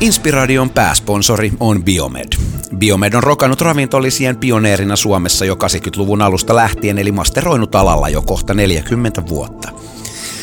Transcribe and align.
Inspiradion 0.00 0.70
pääsponsori 0.70 1.52
on 1.60 1.84
Biomed. 1.84 2.28
Biomed 2.78 3.14
on 3.14 3.22
rokannut 3.22 3.60
ravintolisien 3.60 4.36
pioneerina 4.36 4.96
Suomessa 4.96 5.44
jo 5.44 5.54
80-luvun 5.54 6.22
alusta 6.22 6.56
lähtien, 6.56 6.98
eli 6.98 7.12
masteroinut 7.12 7.74
alalla 7.74 8.08
jo 8.08 8.22
kohta 8.22 8.54
40 8.54 9.22
vuotta. 9.28 9.68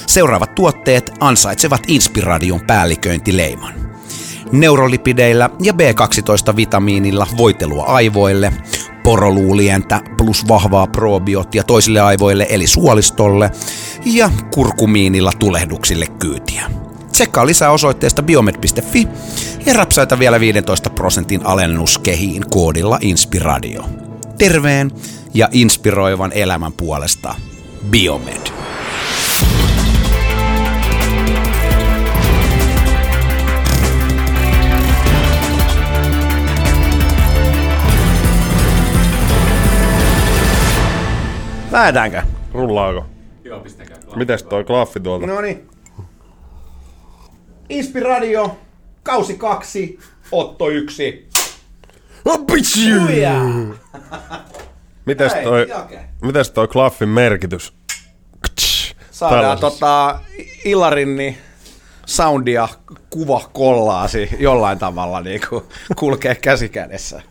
Seuraavat 0.08 0.56
tuotteet 0.56 1.12
ansaitsevat 1.20 1.82
Inspiradion 1.88 2.62
päälliköintileiman. 2.68 3.74
Neurolipideillä 4.52 5.50
ja 5.62 5.74
B12-vitamiinilla 5.74 7.28
voitelua 7.38 7.84
aivoille, 7.84 8.54
poroluulientä 9.04 10.02
plus 10.18 10.48
vahvaa 10.48 10.88
probioottia 10.88 11.64
toisille 11.64 12.00
aivoille 12.00 12.48
eli 12.50 12.68
suolistolle 12.68 13.52
ja 14.06 14.30
kurkumiinilla 14.54 15.32
tulehduksille 15.40 16.08
kyytiä. 16.08 16.87
Tsekkaa 17.18 17.46
lisää 17.46 17.72
osoitteesta 17.72 18.24
biomed.fi 18.24 19.08
ja 19.66 19.74
rapsaita 19.74 20.20
vielä 20.20 20.40
15 20.40 20.90
prosentin 20.90 21.46
alennuskehiin 21.46 22.44
koodilla 22.50 22.98
Inspiradio. 23.02 23.84
Terveen 24.38 24.92
ja 25.34 25.50
inspiroivan 25.52 26.32
elämän 26.34 26.74
puolesta 26.74 27.36
Biomed. 27.90 28.48
Lähdetäänkö? 41.72 42.22
Rullaako? 42.54 43.06
Joo, 43.44 43.60
pistäkää. 43.60 43.98
Mites 44.16 44.44
toi 44.44 44.64
klaffi 44.64 45.00
tuolta? 45.00 45.28
No 45.28 45.42
niin. 45.42 45.77
Inspiradio, 47.70 48.58
kausi 49.04 49.34
kaksi, 49.34 50.00
Otto 50.32 50.70
yksi. 50.70 51.28
Uja! 53.06 53.34
Mites 55.06 55.34
toi, 55.44 55.68
mites 56.22 56.52
toi 56.52 56.68
klaffin 56.68 57.10
merkitys? 57.10 57.74
Saadaan 59.12 59.42
Tällaisessa. 59.42 59.70
tota 59.70 60.20
Illarinni 60.66 61.38
soundia 62.06 62.68
kuva 63.10 63.50
kollaasi 63.54 64.30
jollain 64.40 64.80
tavalla 64.80 65.22
niin 65.22 65.42
kuin 65.50 65.64
kulkee 65.96 66.36
käsi 66.36 66.70
kädessä. 66.70 67.22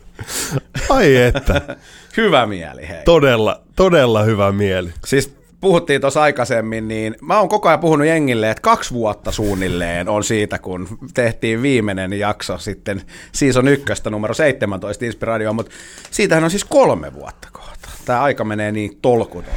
Ai 0.89 1.15
että, 1.15 1.61
Hyvä 2.17 2.45
mieli, 2.45 2.87
hei. 2.87 3.03
todella, 3.05 3.61
todella 3.75 4.23
hyvä 4.23 4.51
mieli. 4.51 4.93
Siis 5.05 5.36
puhuttiin 5.61 6.01
tuossa 6.01 6.21
aikaisemmin, 6.21 6.87
niin 6.87 7.15
mä 7.21 7.39
oon 7.39 7.49
koko 7.49 7.67
ajan 7.67 7.79
puhunut 7.79 8.07
jengille, 8.07 8.51
että 8.51 8.61
kaksi 8.61 8.93
vuotta 8.93 9.31
suunnilleen 9.31 10.09
on 10.09 10.23
siitä, 10.23 10.59
kun 10.59 10.87
tehtiin 11.13 11.61
viimeinen 11.61 12.13
jakso 12.13 12.57
sitten 12.57 13.01
season 13.31 13.67
ykköstä 13.67 14.09
numero 14.09 14.33
17 14.33 15.05
Inspiradio, 15.05 15.53
mutta 15.53 15.71
siitähän 16.11 16.43
on 16.43 16.49
siis 16.49 16.65
kolme 16.65 17.13
vuotta 17.13 17.47
kohta. 17.51 17.89
Tämä 18.05 18.21
aika 18.21 18.43
menee 18.43 18.71
niin 18.71 18.97
tolkuton. 19.01 19.53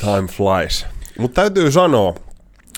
Time 0.00 0.28
flies. 0.28 0.86
Mutta 1.18 1.42
täytyy 1.42 1.70
sanoa, 1.70 2.14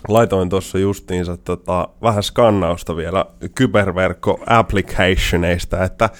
laitoin 0.08 0.48
tuossa 0.48 0.78
justiinsa 0.78 1.36
tota, 1.36 1.88
vähän 2.02 2.22
skannausta 2.22 2.96
vielä 2.96 3.24
kyberverkko-applicationeista, 3.54 5.84
että 5.84 6.10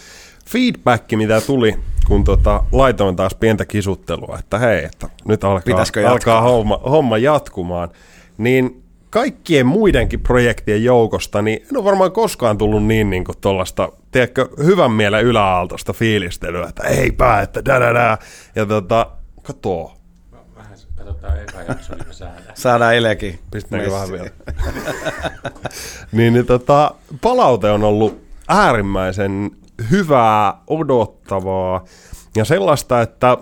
feedback, 0.50 1.12
mitä 1.12 1.40
tuli, 1.40 1.74
kun 2.04 2.24
tota, 2.24 2.64
laitoin 2.72 3.16
taas 3.16 3.34
pientä 3.34 3.64
kisuttelua, 3.64 4.36
että 4.38 4.58
hei, 4.58 4.84
että 4.84 5.08
nyt 5.24 5.44
alkaa, 5.44 5.62
Pitäisikö 5.64 6.10
alkaa 6.10 6.40
homma, 6.40 6.80
homma 6.90 7.18
jatkumaan, 7.18 7.88
niin 8.38 8.82
kaikkien 9.10 9.66
muidenkin 9.66 10.20
projektien 10.20 10.84
joukosta, 10.84 11.42
niin 11.42 11.62
en 11.70 11.76
ole 11.76 11.84
varmaan 11.84 12.12
koskaan 12.12 12.58
tullut 12.58 12.84
niin, 12.84 13.10
niin 13.10 13.24
kuin 13.24 13.38
tuollaista, 13.40 13.92
tiedätkö, 14.10 14.48
hyvän 14.64 14.92
mielen 14.92 15.24
yläaaltoista 15.24 15.92
fiilistelyä, 15.92 16.66
että 16.68 16.82
eipä, 16.82 17.40
että 17.40 17.64
da 17.64 17.80
da 17.80 17.94
da. 17.94 18.18
Ja 18.54 18.66
tota, 18.66 19.06
katoo, 19.42 19.92
Vähän 20.56 20.76
katsotaan 20.96 21.40
eka 21.40 21.62
jakso, 21.62 21.94
niin 21.94 22.06
me 22.06 22.12
saadaan. 22.12 22.42
Saadaan 22.54 22.96
Elekin. 22.96 23.38
Pistetäänkö 23.50 23.90
vähän 23.90 24.12
vielä? 24.12 24.30
niin, 26.12 26.32
niin 26.32 26.46
tota, 26.46 26.94
palaute 27.20 27.70
on 27.70 27.84
ollut 27.84 28.22
äärimmäisen 28.48 29.50
hyvää, 29.90 30.54
odottavaa 30.66 31.84
ja 32.36 32.44
sellaista, 32.44 33.00
että 33.00 33.36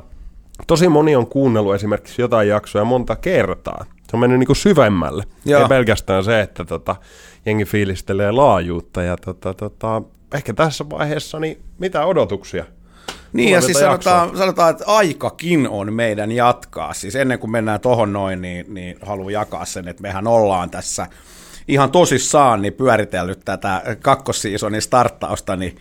tosi 0.66 0.88
moni 0.88 1.16
on 1.16 1.26
kuunnellut 1.26 1.74
esimerkiksi 1.74 2.22
jotain 2.22 2.48
jaksoja 2.48 2.84
monta 2.84 3.16
kertaa. 3.16 3.84
Se 4.10 4.16
on 4.16 4.20
mennyt 4.20 4.38
niin 4.38 4.46
kuin 4.46 4.56
syvemmälle. 4.56 5.24
Joo. 5.44 5.62
Ei 5.62 5.68
pelkästään 5.68 6.24
se, 6.24 6.40
että 6.40 6.64
tota, 6.64 6.96
jengi 7.46 7.64
fiilistelee 7.64 8.32
laajuutta. 8.32 9.02
Ja 9.02 9.16
tota, 9.16 9.54
tota, 9.54 10.02
ehkä 10.34 10.52
tässä 10.52 10.90
vaiheessa, 10.90 11.40
niin 11.40 11.62
mitä 11.78 12.06
odotuksia? 12.06 12.64
Niin, 13.32 13.52
ja 13.52 13.60
siis 13.60 13.78
sanotaan, 13.78 14.36
sanotaan, 14.36 14.70
että 14.70 14.84
aikakin 14.86 15.68
on 15.68 15.92
meidän 15.92 16.32
jatkaa. 16.32 16.94
Siis 16.94 17.16
ennen 17.16 17.38
kuin 17.38 17.50
mennään 17.50 17.80
tohon 17.80 18.12
noin, 18.12 18.42
niin, 18.42 18.74
niin 18.74 18.96
haluan 19.02 19.32
jakaa 19.32 19.64
sen, 19.64 19.88
että 19.88 20.02
mehän 20.02 20.26
ollaan 20.26 20.70
tässä 20.70 21.06
ihan 21.68 21.90
tosissaan 21.90 22.62
niin 22.62 22.72
pyöritellyt 22.72 23.40
tätä 23.44 23.82
kakkossiisonin 24.02 24.82
starttausta, 24.82 25.56
niin 25.56 25.76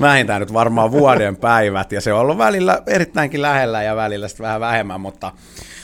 vähintään 0.00 0.40
nyt 0.40 0.52
varmaan 0.52 0.90
vuoden 0.92 1.36
päivät, 1.36 1.92
ja 1.92 2.00
se 2.00 2.12
on 2.12 2.20
ollut 2.20 2.38
välillä 2.38 2.82
erittäinkin 2.86 3.42
lähellä 3.42 3.82
ja 3.82 3.96
välillä 3.96 4.28
sitten 4.28 4.44
vähän 4.44 4.60
vähemmän, 4.60 5.00
mutta 5.00 5.32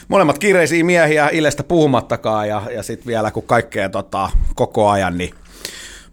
molemmat 0.08 0.38
kiireisiä 0.38 0.84
miehiä 0.84 1.28
Ilestä 1.32 1.62
puhumattakaan, 1.62 2.48
ja, 2.48 2.62
ja 2.74 2.82
sitten 2.82 3.06
vielä 3.06 3.30
kun 3.30 3.42
kaikkea 3.42 3.88
tota, 3.88 4.30
koko 4.54 4.88
ajan, 4.88 5.18
niin 5.18 5.34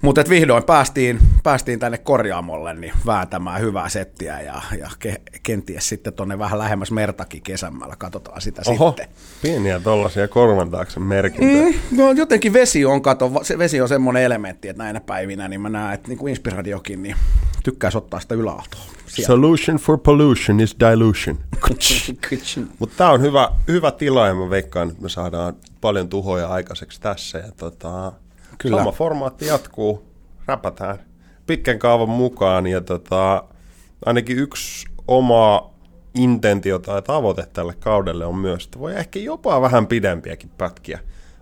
mutta 0.01 0.23
vihdoin 0.29 0.63
päästiin, 0.63 1.19
päästiin 1.43 1.79
tänne 1.79 1.97
korjaamolle 1.97 2.73
niin 2.73 2.93
vääntämään 3.05 3.61
hyvää 3.61 3.89
settiä 3.89 4.41
ja, 4.41 4.61
ja 4.79 4.89
ke, 4.99 5.21
kenties 5.43 5.89
sitten 5.89 6.13
tuonne 6.13 6.39
vähän 6.39 6.59
lähemmäs 6.59 6.91
mertakin 6.91 7.41
kesämällä, 7.41 7.95
katsotaan 7.97 8.41
sitä 8.41 8.61
Oho, 8.67 8.87
sitten. 8.89 9.07
pieniä 9.41 9.79
tollasia 9.79 10.27
korvan 10.27 10.71
taakse 10.71 10.99
merkintöjä. 10.99 11.65
Mm, 11.65 11.97
no 11.97 12.11
jotenkin 12.11 12.53
vesi 12.53 12.85
on, 12.85 13.01
kato, 13.01 13.31
se 13.41 13.57
vesi 13.57 13.81
on 13.81 13.89
semmoinen 13.89 14.23
elementti, 14.23 14.69
että 14.69 14.83
näinä 14.83 14.99
päivinä 14.99 15.47
niin 15.47 15.61
mä 15.61 15.69
näen, 15.69 15.93
että 15.93 16.07
niin 16.07 16.17
kuin 16.17 16.29
Inspiradiokin, 16.29 17.03
niin 17.03 17.15
tykkäisi 17.63 17.97
ottaa 17.97 18.19
sitä 18.19 18.35
yläaltoa. 18.35 18.81
Sieltä. 19.07 19.27
Solution 19.27 19.77
for 19.77 19.97
pollution 19.97 20.59
is 20.59 20.75
dilution. 20.79 21.37
Mutta 22.79 22.95
tämä 22.97 23.09
on 23.09 23.21
hyvä, 23.21 23.49
hyvä 23.67 23.91
tila 23.91 24.27
ja 24.27 24.35
mä 24.35 24.49
veikkaan, 24.49 24.89
että 24.89 25.01
me 25.01 25.09
saadaan 25.09 25.53
paljon 25.81 26.09
tuhoja 26.09 26.47
aikaiseksi 26.47 27.01
tässä. 27.01 27.37
Ja 27.37 27.51
tota, 27.57 28.11
Kyllä. 28.57 28.77
Sama 28.77 28.91
formaatti 28.91 29.45
jatkuu, 29.45 30.03
räpätään 30.45 30.99
pitkän 31.47 31.79
kaavan 31.79 32.09
mukaan 32.09 32.67
ja 32.67 32.81
tota, 32.81 33.43
ainakin 34.05 34.37
yksi 34.37 34.87
oma 35.07 35.73
intentio 36.15 36.79
tai 36.79 37.01
tavoite 37.01 37.47
tälle 37.53 37.73
kaudelle 37.79 38.25
on 38.25 38.35
myös, 38.35 38.65
että 38.65 38.79
voi 38.79 38.95
ehkä 38.95 39.19
jopa 39.19 39.61
vähän 39.61 39.87
pidempiäkin 39.87 40.49
pätkiä 40.57 40.99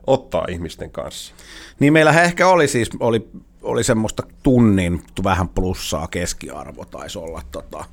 ottaa 0.08 0.46
ihmisten 0.50 0.92
kanssa. 0.92 1.34
Niin 1.80 1.94
meillähän 1.94 2.24
ehkä 2.24 2.48
oli 2.48 2.68
siis, 2.68 2.90
oli, 3.00 3.28
oli 3.66 3.84
semmoista 3.84 4.24
tunnin 4.44 5.04
vähän 5.24 5.50
plussaa 5.50 6.08
keskiarvo 6.08 6.86
taisi 6.86 7.20
olla 7.20 7.42
tota, 7.52 7.86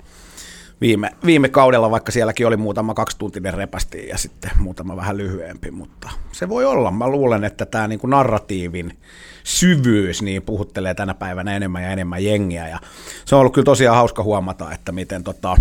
viime, 0.81 1.11
viime 1.27 1.49
kaudella, 1.49 1.91
vaikka 1.91 2.13
sielläkin 2.13 2.47
oli 2.47 2.57
muutama 2.57 2.95
kaksituntinen 2.95 3.55
repästi 3.55 4.09
ja 4.09 4.19
sitten 4.19 4.51
muutama 4.59 4.97
vähän 4.97 5.17
lyhyempi, 5.17 5.71
mutta 5.71 6.11
se 6.33 6.49
voi 6.49 6.65
olla. 6.65 6.91
Mä 6.91 7.09
luulen, 7.09 7.45
että 7.45 7.67
tämä 7.67 7.89
niinku 7.89 8.07
narratiivin 8.07 8.99
syvyys 9.45 10.23
niin 10.23 10.43
puhuttelee 10.43 10.95
tänä 10.95 11.15
päivänä 11.15 11.57
enemmän 11.57 11.83
ja 11.83 11.91
enemmän 11.91 12.25
jengiä 12.25 12.69
ja 12.69 12.79
se 13.25 13.35
on 13.35 13.41
ollut 13.41 13.55
kyllä 13.55 13.65
tosiaan 13.65 13.97
hauska 13.97 14.23
huomata, 14.23 14.73
että 14.73 14.93
miten 14.93 15.25
tota, 15.25 15.57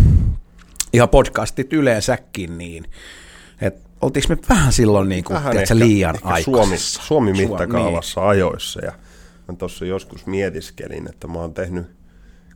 ihan 0.94 1.09
podcastit 1.09 1.74
yleensäkin 1.74 2.57
niin, 2.57 2.83
että 3.62 3.89
oltiinko 4.01 4.35
me 4.35 4.38
vähän 4.50 4.74
silloin 4.74 5.09
niin 5.09 5.24
kuin, 5.24 5.35
Vähän 5.35 5.51
tiedätkö, 5.51 5.74
ehkä- 5.74 5.85
liian 5.85 6.15
ehkä 6.15 6.27
aikaisessa? 6.27 7.01
Suomi, 7.03 7.31
Suomi 7.31 7.45
Suom- 7.45 7.50
mittakaavassa 7.50 8.27
ajoissa. 8.27 8.85
Ja 8.85 8.91
mä 9.47 9.55
tuossa 9.55 9.85
joskus 9.85 10.25
mietiskelin, 10.25 11.09
että 11.09 11.27
mä 11.27 11.39
oon 11.39 11.53
tehnyt 11.53 11.85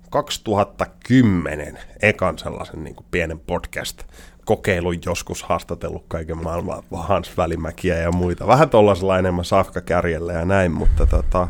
2010 0.09 1.79
ekan 2.01 2.37
sellaisen 2.39 2.83
niin 2.83 2.95
kuin 2.95 3.05
pienen 3.11 3.39
podcast 3.39 4.03
kokeilun 4.45 4.95
joskus 5.05 5.43
haastatellut 5.43 6.05
kaiken 6.07 6.43
maailman 6.43 6.83
Hans 6.91 7.37
Välimäkiä 7.37 7.97
ja 7.97 8.11
muita. 8.11 8.47
Vähän 8.47 8.69
tuollaisella 8.69 9.19
enemmän 9.19 9.45
safkakärjellä 9.45 10.33
ja 10.33 10.45
näin, 10.45 10.71
mutta 10.71 11.05
tota, 11.05 11.47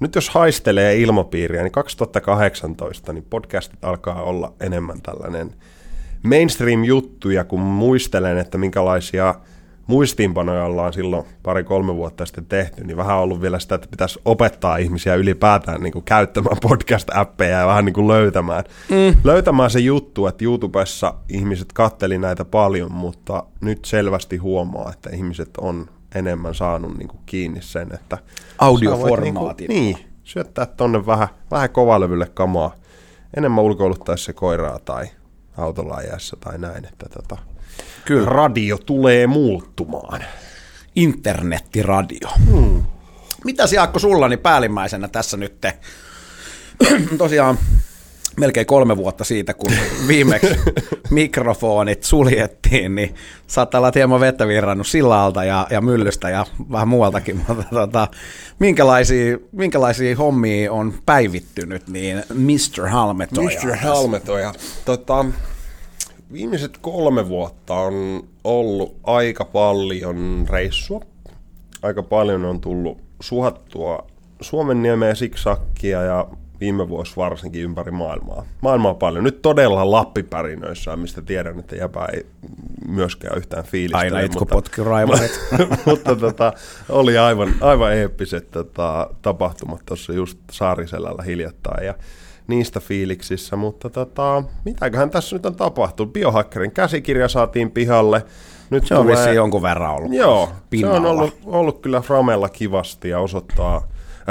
nyt 0.00 0.14
jos 0.14 0.30
haistelee 0.30 0.96
ilmapiiriä, 0.96 1.62
niin 1.62 1.72
2018 1.72 3.12
niin 3.12 3.26
podcastit 3.30 3.84
alkaa 3.84 4.22
olla 4.22 4.52
enemmän 4.60 5.02
tällainen 5.02 5.54
mainstream-juttuja, 6.22 7.44
kun 7.44 7.60
muistelen, 7.60 8.38
että 8.38 8.58
minkälaisia 8.58 9.34
muistiinpanoja 9.86 10.64
ollaan 10.64 10.92
silloin 10.92 11.26
pari-kolme 11.42 11.94
vuotta 11.94 12.26
sitten 12.26 12.46
tehty, 12.46 12.84
niin 12.84 12.96
vähän 12.96 13.16
ollut 13.16 13.40
vielä 13.40 13.58
sitä, 13.58 13.74
että 13.74 13.88
pitäisi 13.90 14.20
opettaa 14.24 14.76
ihmisiä 14.76 15.14
ylipäätään 15.14 15.80
niin 15.80 15.92
kuin 15.92 16.04
käyttämään 16.04 16.56
podcast-appeja 16.68 17.58
ja 17.58 17.66
vähän 17.66 17.84
niin 17.84 17.94
kuin 17.94 18.08
löytämään, 18.08 18.64
mm. 18.90 19.16
löytämään 19.24 19.70
se 19.70 19.78
juttu, 19.78 20.26
että 20.26 20.44
YouTubessa 20.44 21.14
ihmiset 21.28 21.72
katteli 21.72 22.18
näitä 22.18 22.44
paljon, 22.44 22.92
mutta 22.92 23.44
nyt 23.60 23.84
selvästi 23.84 24.36
huomaa, 24.36 24.90
että 24.92 25.10
ihmiset 25.10 25.50
on 25.58 25.86
enemmän 26.14 26.54
saanut 26.54 26.98
niin 26.98 27.08
kuin 27.08 27.20
kiinni 27.26 27.62
sen, 27.62 27.88
että 27.94 28.18
Audioformaatin. 28.58 29.68
Niin, 29.68 29.94
kuin, 29.94 30.04
niin, 30.04 30.12
syöttää 30.24 30.66
tonne 30.66 31.06
vähän, 31.06 31.28
vähän 31.50 31.70
kovalevylle 31.70 32.26
kamaa, 32.34 32.74
enemmän 33.36 33.64
ulkoiluttaessa 33.64 34.26
se 34.26 34.32
koiraa 34.32 34.78
tai 34.78 35.06
autolla 35.56 35.94
ajassa 35.94 36.36
tai 36.40 36.58
näin, 36.58 36.84
että 36.84 37.06
tota, 37.08 37.36
Kyllä. 38.06 38.26
radio 38.26 38.78
tulee 38.78 39.26
muuttumaan. 39.26 40.24
Internettiradio. 40.96 42.28
Hmm. 42.50 42.82
Mitäs 43.44 43.72
Jaakko 43.72 43.98
sullani 43.98 44.36
päällimmäisenä 44.36 45.08
tässä 45.08 45.36
nyt 45.36 45.60
te? 45.60 45.78
Tosiaan 47.18 47.58
melkein 48.36 48.66
kolme 48.66 48.96
vuotta 48.96 49.24
siitä, 49.24 49.54
kun 49.54 49.72
viimeksi 50.08 50.56
mikrofonit 51.10 52.02
suljettiin, 52.02 52.94
niin 52.94 53.14
saattaa 53.46 53.78
olla 53.78 53.92
hieman 53.94 54.20
vettä 54.20 54.48
virrannut 54.48 54.86
sillalta 54.86 55.44
ja, 55.44 55.66
ja 55.70 55.80
myllystä 55.80 56.30
ja 56.30 56.46
vähän 56.72 56.88
muualtakin, 56.88 57.36
mutta 57.48 57.64
tota, 57.70 58.08
minkälaisia, 58.58 59.38
minkälaisia 59.52 60.16
hommia 60.16 60.72
on 60.72 60.94
päivittynyt, 61.06 61.88
niin 61.88 62.24
Mr. 62.34 62.88
Halmetoja. 62.88 63.60
Mr. 63.64 63.76
Halmetoja. 63.76 64.54
Tota, 64.84 65.24
viimeiset 66.32 66.78
kolme 66.78 67.28
vuotta 67.28 67.74
on 67.74 68.28
ollut 68.44 68.96
aika 69.04 69.44
paljon 69.44 70.46
reissua. 70.50 71.00
Aika 71.82 72.02
paljon 72.02 72.44
on 72.44 72.60
tullut 72.60 72.98
suhattua 73.20 74.06
Suomen 74.40 74.82
niemeä 74.82 75.14
siksakkia 75.14 76.02
ja 76.02 76.26
viime 76.60 76.88
vuosi 76.88 77.16
varsinkin 77.16 77.62
ympäri 77.62 77.90
maailmaa. 77.90 78.44
Maailmaa 78.60 78.94
paljon. 78.94 79.24
Nyt 79.24 79.42
todella 79.42 79.90
lappipärinöissä, 79.90 80.96
mistä 80.96 81.22
tiedän, 81.22 81.58
että 81.58 81.76
jäpä 81.76 82.06
ei 82.12 82.26
myöskään 82.88 83.38
yhtään 83.38 83.64
fiilistä. 83.64 83.98
Aina 83.98 84.20
itkupotki 84.20 84.84
raivarit. 84.84 85.40
mutta 85.86 86.16
tota, 86.16 86.52
oli 86.88 87.18
aivan, 87.18 87.54
aivan 87.60 87.92
eeppiset 87.92 88.50
tota, 88.50 89.10
tapahtumat 89.22 89.82
tuossa 89.86 90.12
just 90.12 90.38
Saariselällä 90.50 91.22
hiljattain. 91.22 91.86
Ja 91.86 91.94
niistä 92.46 92.80
fiiliksissä, 92.80 93.56
mutta 93.56 93.90
tota, 93.90 94.42
mitäköhän 94.64 95.10
tässä 95.10 95.36
nyt 95.36 95.46
on 95.46 95.56
tapahtunut? 95.56 96.12
Biohackerin 96.12 96.72
käsikirja 96.72 97.28
saatiin 97.28 97.70
pihalle. 97.70 98.24
Nyt 98.70 98.86
se 98.86 98.94
on 98.94 99.06
tulee... 99.06 99.34
jonkun 99.34 99.62
verran 99.62 99.94
ollut 99.94 100.12
Joo, 100.12 100.48
pinnalla. 100.70 101.00
se 101.00 101.06
on 101.06 101.06
ollut, 101.06 101.38
ollut 101.46 101.80
kyllä 101.80 102.00
Framella 102.00 102.48
kivasti 102.48 103.08
ja 103.08 103.18
osoittaa 103.18 103.88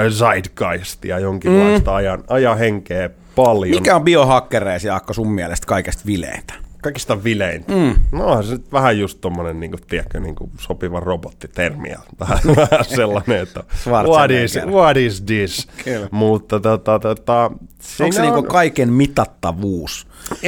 zeitgeistia, 0.10 1.20
jonkinlaista 1.20 1.92
mm. 1.92 1.98
ajan, 1.98 2.24
ajan 2.28 2.58
henkeä 2.58 3.10
paljon. 3.36 3.82
Mikä 3.82 3.96
on 3.96 4.04
biohakkereisi, 4.04 4.88
Jaakko, 4.88 5.14
sun 5.14 5.32
mielestä 5.32 5.68
kaikesta 5.68 6.04
vileintä? 6.06 6.65
Kaikista 6.86 7.24
vilein. 7.24 7.66
Mm. 7.68 7.96
No 8.12 8.44
se 8.44 8.52
nyt 8.52 8.72
vähän 8.72 9.00
just 9.00 9.18
tommonen, 9.22 9.60
niin 9.60 9.72
kuin, 9.72 9.82
tiedätkö, 9.88 10.20
niin 10.20 10.36
kuin 10.36 10.52
sopiva 10.60 11.00
robottitermi. 11.00 11.90
Vähän, 12.20 12.40
vähän 12.56 12.86
sellainen, 12.86 13.40
että 13.40 13.64
what 13.86 14.32
is, 14.32 14.60
what 14.66 14.98
is 14.98 15.22
this? 15.22 15.68
Kyllä. 15.84 16.08
Mutta 16.12 16.60
tota, 16.60 17.00
tota, 17.00 17.44
Onko 17.44 18.12
se 18.12 18.22
on... 18.22 18.34
niin 18.34 18.46
kaiken 18.46 18.94
mitattavuus? 18.94 20.08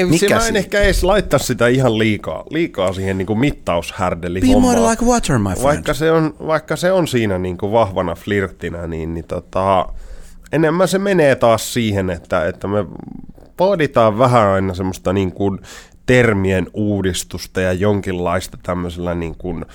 Mikä 0.10 0.28
se 0.28 0.36
mä 0.36 0.48
en 0.48 0.56
ehkä 0.56 0.80
edes 0.80 1.04
laittaa 1.04 1.40
sitä 1.40 1.68
ihan 1.68 1.98
liikaa, 1.98 2.44
liikaa 2.50 2.94
siihen 2.94 3.18
niin 3.18 3.26
kuin 3.26 3.40
mittaushärdeli 3.40 4.42
Be 4.42 4.60
more 4.60 4.80
like 4.80 5.06
water, 5.06 5.40
my 5.40 5.44
friend. 5.44 5.64
Vaikka 5.64 5.94
se 5.94 6.12
on, 6.12 6.36
vaikka 6.48 6.76
se 6.76 6.92
on 6.92 7.08
siinä 7.08 7.38
niin 7.38 7.58
kuin 7.58 7.72
vahvana 7.72 8.16
flirttinä, 8.16 8.88
niin, 8.88 9.14
niin 9.14 9.26
tota, 9.26 9.90
enemmän 10.52 10.88
se 10.88 11.00
menee 11.00 11.36
taas 11.36 11.74
siihen, 11.74 12.10
että, 12.10 12.48
että 12.48 12.68
me 12.68 12.86
pohditaan 13.58 14.18
vähän 14.18 14.48
aina 14.48 14.74
semmoista 14.74 15.14
niin 15.14 15.32
kuin 15.32 15.60
termien 16.08 16.68
uudistusta 16.74 17.62
ja 17.62 17.74
jonkinlaista 17.74 18.58
tämmöisellä 18.64 19.16
niin 19.16 19.36
kuin 19.36 19.66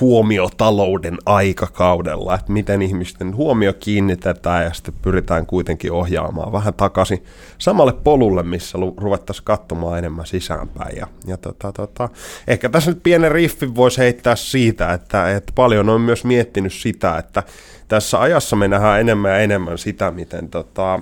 huomiotalouden 0.00 1.18
aikakaudella, 1.26 2.34
että 2.34 2.52
miten 2.52 2.82
ihmisten 2.82 3.36
huomio 3.36 3.72
kiinnitetään 3.72 4.64
ja 4.64 4.72
sitten 4.72 4.94
pyritään 5.02 5.46
kuitenkin 5.46 5.92
ohjaamaan 5.92 6.52
vähän 6.52 6.74
takaisin 6.74 7.24
samalle 7.58 7.92
polulle, 7.92 8.42
missä 8.42 8.78
ruvettaisiin 8.96 9.44
katsomaan 9.44 9.98
enemmän 9.98 10.26
sisäänpäin. 10.26 10.96
Ja, 10.96 11.06
ja 11.26 11.36
tota, 11.36 11.72
tota, 11.72 12.08
ehkä 12.46 12.68
tässä 12.68 12.90
nyt 12.90 13.02
pienen 13.02 13.32
riffin 13.32 13.74
voisi 13.74 13.98
heittää 13.98 14.36
siitä, 14.36 14.92
että, 14.92 15.36
että 15.36 15.52
paljon 15.54 15.88
on 15.88 16.00
myös 16.00 16.24
miettinyt 16.24 16.72
sitä, 16.72 17.18
että 17.18 17.42
tässä 17.88 18.20
ajassa 18.20 18.56
me 18.56 18.68
nähdään 18.68 19.00
enemmän 19.00 19.30
ja 19.30 19.38
enemmän 19.38 19.78
sitä, 19.78 20.10
miten 20.10 20.48
tota, 20.48 21.00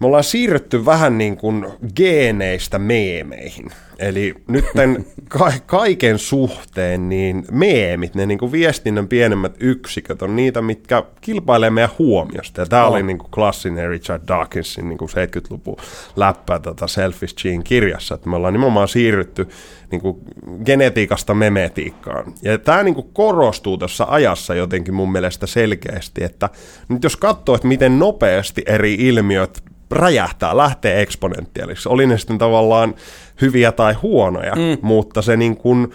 me 0.00 0.06
ollaan 0.06 0.24
siirrytty 0.24 0.84
vähän 0.84 1.18
niin 1.18 1.36
kuin 1.36 1.66
geeneistä 1.96 2.78
meemeihin. 2.78 3.70
Eli 3.98 4.34
nyt 4.48 4.64
ka- 5.28 5.52
kaiken 5.66 6.18
suhteen 6.18 7.08
niin 7.08 7.44
meemit, 7.50 8.14
ne 8.14 8.26
niin 8.26 8.38
kuin 8.38 8.52
viestinnän 8.52 9.08
pienemmät 9.08 9.56
yksiköt 9.60 10.22
on 10.22 10.36
niitä, 10.36 10.62
mitkä 10.62 11.02
kilpailee 11.20 11.70
meidän 11.70 11.90
huomiosta. 11.98 12.60
Ja 12.60 12.66
tämä 12.66 12.86
oh. 12.86 12.92
oli 12.92 13.02
niin 13.02 13.18
kuin 13.18 13.30
klassinen 13.30 13.88
Richard 13.88 14.22
Dawkinsin 14.28 14.88
niin 14.88 14.98
kuin 14.98 15.10
70-luvun 15.10 15.76
läppä 16.16 16.58
tota 16.58 16.86
Selfish 16.86 17.34
Gene 17.42 17.62
kirjassa, 17.62 18.14
että 18.14 18.28
me 18.28 18.36
ollaan 18.36 18.52
nimenomaan 18.52 18.88
siirrytty 18.88 19.48
niin 19.90 20.00
kuin 20.00 20.18
genetiikasta 20.64 21.34
memetiikkaan. 21.34 22.32
Ja 22.42 22.58
tämä 22.58 22.82
niin 22.82 22.94
kuin 22.94 23.08
korostuu 23.12 23.78
tuossa 23.78 24.06
ajassa 24.08 24.54
jotenkin 24.54 24.94
mun 24.94 25.12
mielestä 25.12 25.46
selkeästi, 25.46 26.24
että 26.24 26.48
nyt 26.88 27.02
jos 27.02 27.16
katsoo, 27.16 27.54
että 27.54 27.68
miten 27.68 27.98
nopeasti 27.98 28.62
eri 28.66 28.94
ilmiöt 28.94 29.62
räjähtää, 29.90 30.56
lähtee 30.56 31.02
eksponentiaaliksi. 31.02 31.88
Oli 31.88 32.06
ne 32.06 32.18
sitten 32.18 32.38
tavallaan 32.38 32.94
hyviä 33.40 33.72
tai 33.72 33.94
huonoja, 33.94 34.54
mm. 34.54 34.78
mutta 34.82 35.22
se 35.22 35.36
niin 35.36 35.56
kuin 35.56 35.92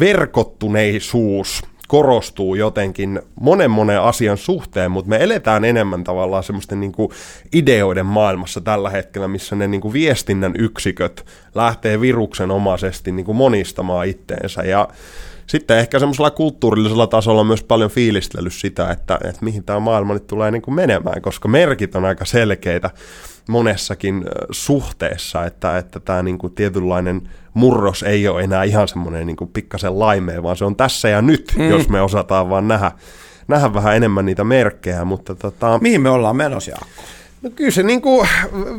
verkottuneisuus 0.00 1.62
korostuu 1.88 2.54
jotenkin 2.54 3.22
monen 3.40 3.70
monen 3.70 4.00
asian 4.00 4.36
suhteen, 4.36 4.90
mutta 4.90 5.08
me 5.08 5.16
eletään 5.24 5.64
enemmän 5.64 6.04
tavallaan 6.04 6.42
semmoisten 6.42 6.80
niin 6.80 6.92
kuin 6.92 7.10
ideoiden 7.52 8.06
maailmassa 8.06 8.60
tällä 8.60 8.90
hetkellä, 8.90 9.28
missä 9.28 9.56
ne 9.56 9.68
niin 9.68 9.80
kuin 9.80 9.92
viestinnän 9.92 10.54
yksiköt 10.58 11.26
lähtee 11.54 12.00
viruksenomaisesti 12.00 13.12
niin 13.12 13.26
kuin 13.26 13.36
monistamaan 13.36 14.06
itteensä 14.06 14.62
ja 14.62 14.88
sitten 15.46 15.78
ehkä 15.78 15.98
semmoisella 15.98 16.30
kulttuurillisella 16.30 17.06
tasolla 17.06 17.40
on 17.40 17.46
myös 17.46 17.62
paljon 17.62 17.90
fiilistellyt 17.90 18.52
sitä, 18.52 18.90
että, 18.90 19.18
että 19.24 19.44
mihin 19.44 19.64
tämä 19.64 19.80
maailma 19.80 20.14
nyt 20.14 20.26
tulee 20.26 20.50
niin 20.50 20.62
kuin 20.62 20.74
menemään, 20.74 21.22
koska 21.22 21.48
merkit 21.48 21.94
on 21.94 22.04
aika 22.04 22.24
selkeitä 22.24 22.90
monessakin 23.48 24.24
suhteessa, 24.50 25.44
että, 25.44 25.78
että 25.78 26.00
tämä 26.00 26.22
niin 26.22 26.38
kuin 26.38 26.54
tietynlainen 26.54 27.28
murros 27.54 28.02
ei 28.02 28.28
ole 28.28 28.42
enää 28.42 28.64
ihan 28.64 28.88
semmoinen 28.88 29.26
niin 29.26 29.36
kuin 29.36 29.50
pikkasen 29.52 29.98
laimea, 29.98 30.42
vaan 30.42 30.56
se 30.56 30.64
on 30.64 30.76
tässä 30.76 31.08
ja 31.08 31.22
nyt, 31.22 31.54
mm. 31.58 31.68
jos 31.68 31.88
me 31.88 32.00
osataan 32.00 32.50
vaan 32.50 32.68
nähdä, 32.68 32.92
nähdä 33.48 33.74
vähän 33.74 33.96
enemmän 33.96 34.26
niitä 34.26 34.44
merkkejä. 34.44 35.04
Mutta 35.04 35.34
tota... 35.34 35.78
Mihin 35.82 36.00
me 36.00 36.10
ollaan 36.10 36.36
menossa, 36.36 36.70
Jaakko? 36.70 36.86
No 37.42 37.50
kyllä 37.50 37.70
se 37.70 37.82
niin 37.82 38.02
kuin 38.02 38.28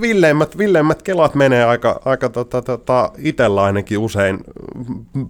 villeimmät, 0.02 0.58
villeimmät 0.58 1.02
kelat 1.02 1.36
menee 1.36 1.66
aika, 1.66 2.02
aika 2.06 2.30
tota, 2.30 2.62
tota, 2.62 3.12
itsellä 3.18 3.64
ainakin 3.64 3.98
usein 3.98 4.40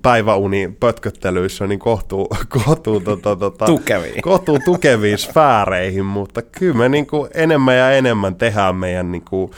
päiväuni 0.02 0.74
pötköttelyissä 0.80 1.68
niin 1.68 1.80
kohtuu, 1.80 2.28
kohtuu, 2.66 3.00
tota, 3.00 3.36
tota, 3.36 3.66
tukeviin. 3.66 4.22
kohtuu 4.22 4.60
tukeviin 4.66 5.18
sfääreihin, 5.18 6.06
mutta 6.06 6.42
kyllä 6.42 6.78
me 6.78 6.90
niin 6.90 7.08
kuin 7.08 7.30
enemmän 7.34 7.78
ja 7.78 7.92
enemmän 7.92 8.36
tehdään 8.36 8.76
meidän 8.76 9.12
niin 9.12 9.26
kuin 9.30 9.52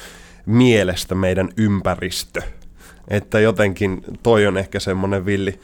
mielestä 0.46 1.16
meidän 1.16 1.50
ympäristö 1.58 2.42
että 3.10 3.40
jotenkin 3.40 4.02
toi 4.24 4.48
on 4.48 4.58
ehkä 4.58 4.80
semmoinen 4.80 5.26
villi. 5.26 5.60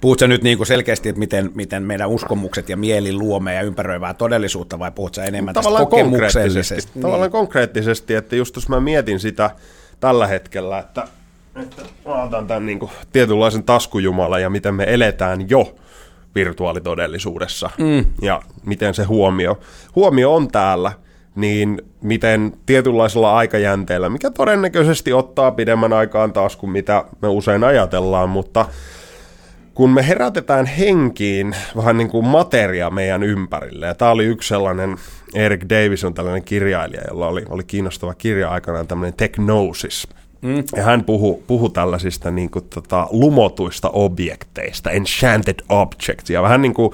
Puhutko 0.00 0.26
nyt 0.26 0.42
niin 0.42 0.56
kuin 0.56 0.66
selkeästi, 0.66 1.08
että 1.08 1.18
miten, 1.18 1.50
miten 1.54 1.82
meidän 1.82 2.08
uskomukset 2.08 2.68
ja 2.68 2.76
mieli 2.76 3.12
luo 3.12 3.40
meidän 3.40 3.66
ympäröivää 3.66 4.14
todellisuutta, 4.14 4.78
vai 4.78 4.90
puhutko 4.90 5.20
enemmän 5.20 5.54
tavallaan 5.54 5.86
tästä 5.86 5.90
kokemuksellisesti? 5.90 6.90
Niin. 6.94 7.02
Tavallaan 7.02 7.30
konkreettisesti, 7.30 8.14
että 8.14 8.36
just 8.36 8.56
jos 8.56 8.68
mä 8.68 8.80
mietin 8.80 9.20
sitä 9.20 9.50
tällä 10.00 10.26
hetkellä, 10.26 10.78
että, 10.78 11.08
että 11.62 11.82
mä 12.06 12.22
otan 12.22 12.46
tämän 12.46 12.66
niin 12.66 12.78
kuin 12.78 12.90
tietynlaisen 13.12 13.62
taskujumalan 13.62 14.42
ja 14.42 14.50
miten 14.50 14.74
me 14.74 14.84
eletään 14.88 15.50
jo 15.50 15.74
virtuaalitodellisuudessa 16.34 17.70
mm. 17.78 18.04
ja 18.22 18.42
miten 18.64 18.94
se 18.94 19.04
huomio, 19.04 19.58
huomio 19.94 20.34
on 20.34 20.48
täällä– 20.48 20.92
niin 21.36 21.82
miten 22.02 22.52
tietynlaisella 22.66 23.36
aikajänteellä, 23.36 24.08
mikä 24.08 24.30
todennäköisesti 24.30 25.12
ottaa 25.12 25.50
pidemmän 25.50 25.92
aikaan 25.92 26.32
taas 26.32 26.56
kuin 26.56 26.70
mitä 26.70 27.04
me 27.22 27.28
usein 27.28 27.64
ajatellaan, 27.64 28.28
mutta 28.28 28.66
kun 29.74 29.90
me 29.90 30.08
herätetään 30.08 30.66
henkiin 30.66 31.56
vähän 31.76 31.96
niin 31.96 32.08
kuin 32.08 32.26
materia 32.26 32.90
meidän 32.90 33.22
ympärille, 33.22 33.86
ja 33.86 33.94
tämä 33.94 34.10
oli 34.10 34.24
yksi 34.24 34.48
sellainen, 34.48 34.96
Eric 35.34 35.62
Davis 35.68 36.04
on 36.04 36.14
tällainen 36.14 36.44
kirjailija, 36.44 37.02
jolla 37.08 37.28
oli, 37.28 37.44
oli 37.48 37.64
kiinnostava 37.64 38.14
kirja 38.14 38.50
aikanaan 38.50 38.86
tämmöinen 38.86 39.14
Technosis, 39.16 40.08
Mm. 40.46 40.64
Ja 40.76 40.82
hän 40.82 41.04
puhuu 41.04 41.44
puhu 41.46 41.68
tällaisista 41.68 42.30
niin 42.30 42.50
kuin, 42.50 42.64
tota, 42.74 43.06
lumotuista 43.10 43.90
objekteista, 43.90 44.90
enchanted 44.90 45.54
objects. 45.68 46.30
Ja 46.30 46.42
vähän 46.42 46.62
niin 46.62 46.74
kuin 46.74 46.92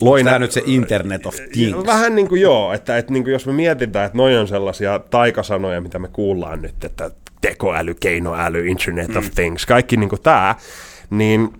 loin... 0.00 0.24
Tämä 0.24 0.38
nyt 0.38 0.52
se 0.52 0.62
Internet 0.66 1.26
of 1.26 1.36
Things. 1.52 1.86
Vähän 1.86 2.14
niin 2.14 2.28
kuin 2.28 2.40
joo, 2.40 2.72
että, 2.72 2.98
että 2.98 3.12
niin 3.12 3.24
kuin 3.24 3.32
jos 3.32 3.46
me 3.46 3.52
mietitään, 3.52 4.06
että 4.06 4.18
noin 4.18 4.38
on 4.38 4.48
sellaisia 4.48 4.98
taikasanoja, 4.98 5.80
mitä 5.80 5.98
me 5.98 6.08
kuullaan 6.08 6.62
nyt, 6.62 6.84
että 6.84 7.10
tekoäly, 7.40 7.94
keinoäly, 7.94 8.66
Internet 8.68 9.08
mm. 9.08 9.16
of 9.16 9.30
Things, 9.34 9.66
kaikki 9.66 9.96
niin 9.96 10.08
kuin 10.08 10.22
tämä, 10.22 10.54
niin 11.10 11.52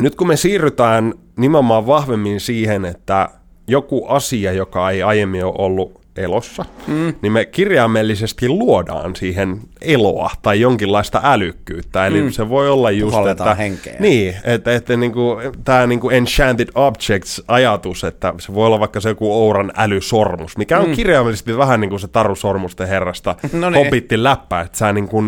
nyt 0.00 0.14
kun 0.14 0.26
me 0.26 0.36
siirrytään 0.36 1.14
nimenomaan 1.36 1.86
vahvemmin 1.86 2.40
siihen, 2.40 2.84
että 2.84 3.28
joku 3.66 4.06
asia, 4.06 4.52
joka 4.52 4.90
ei 4.90 5.02
aiemmin 5.02 5.44
ole 5.44 5.54
ollut 5.58 5.99
elossa, 6.16 6.64
mm. 6.86 7.14
niin 7.22 7.32
me 7.32 7.44
kirjaimellisesti 7.44 8.48
luodaan 8.48 9.16
siihen 9.16 9.60
eloa 9.80 10.30
tai 10.42 10.60
jonkinlaista 10.60 11.20
älykkyyttä. 11.24 12.06
Eli 12.06 12.22
mm. 12.22 12.30
se 12.30 12.48
voi 12.48 12.70
olla 12.70 12.90
just, 12.90 13.10
Puhalletaan 13.10 13.50
että... 13.50 13.62
henkeä. 13.62 13.96
Niin, 14.00 14.36
että, 14.44 14.74
että 14.74 14.96
niinku, 14.96 15.36
tämä 15.64 15.86
niinku 15.86 16.10
Enchanted 16.10 16.68
Objects-ajatus, 16.74 18.04
että 18.04 18.34
se 18.38 18.54
voi 18.54 18.66
olla 18.66 18.80
vaikka 18.80 19.00
se 19.00 19.08
joku 19.08 19.32
Ouran 19.32 19.72
älysormus, 19.76 20.56
mikä 20.56 20.78
on 20.78 20.88
mm. 20.88 20.94
kirjaimellisesti 20.94 21.58
vähän 21.58 21.80
niin 21.80 21.90
kuin 21.90 22.00
se 22.00 22.08
Taru 22.08 22.36
Sormusten 22.36 22.88
herrasta 22.88 23.34
No 23.52 23.70
niin. 23.70 23.84
Hobbitin 23.84 24.24
läppä, 24.24 24.60
että 24.60 24.78
sä 24.78 24.92
niinku 24.92 25.24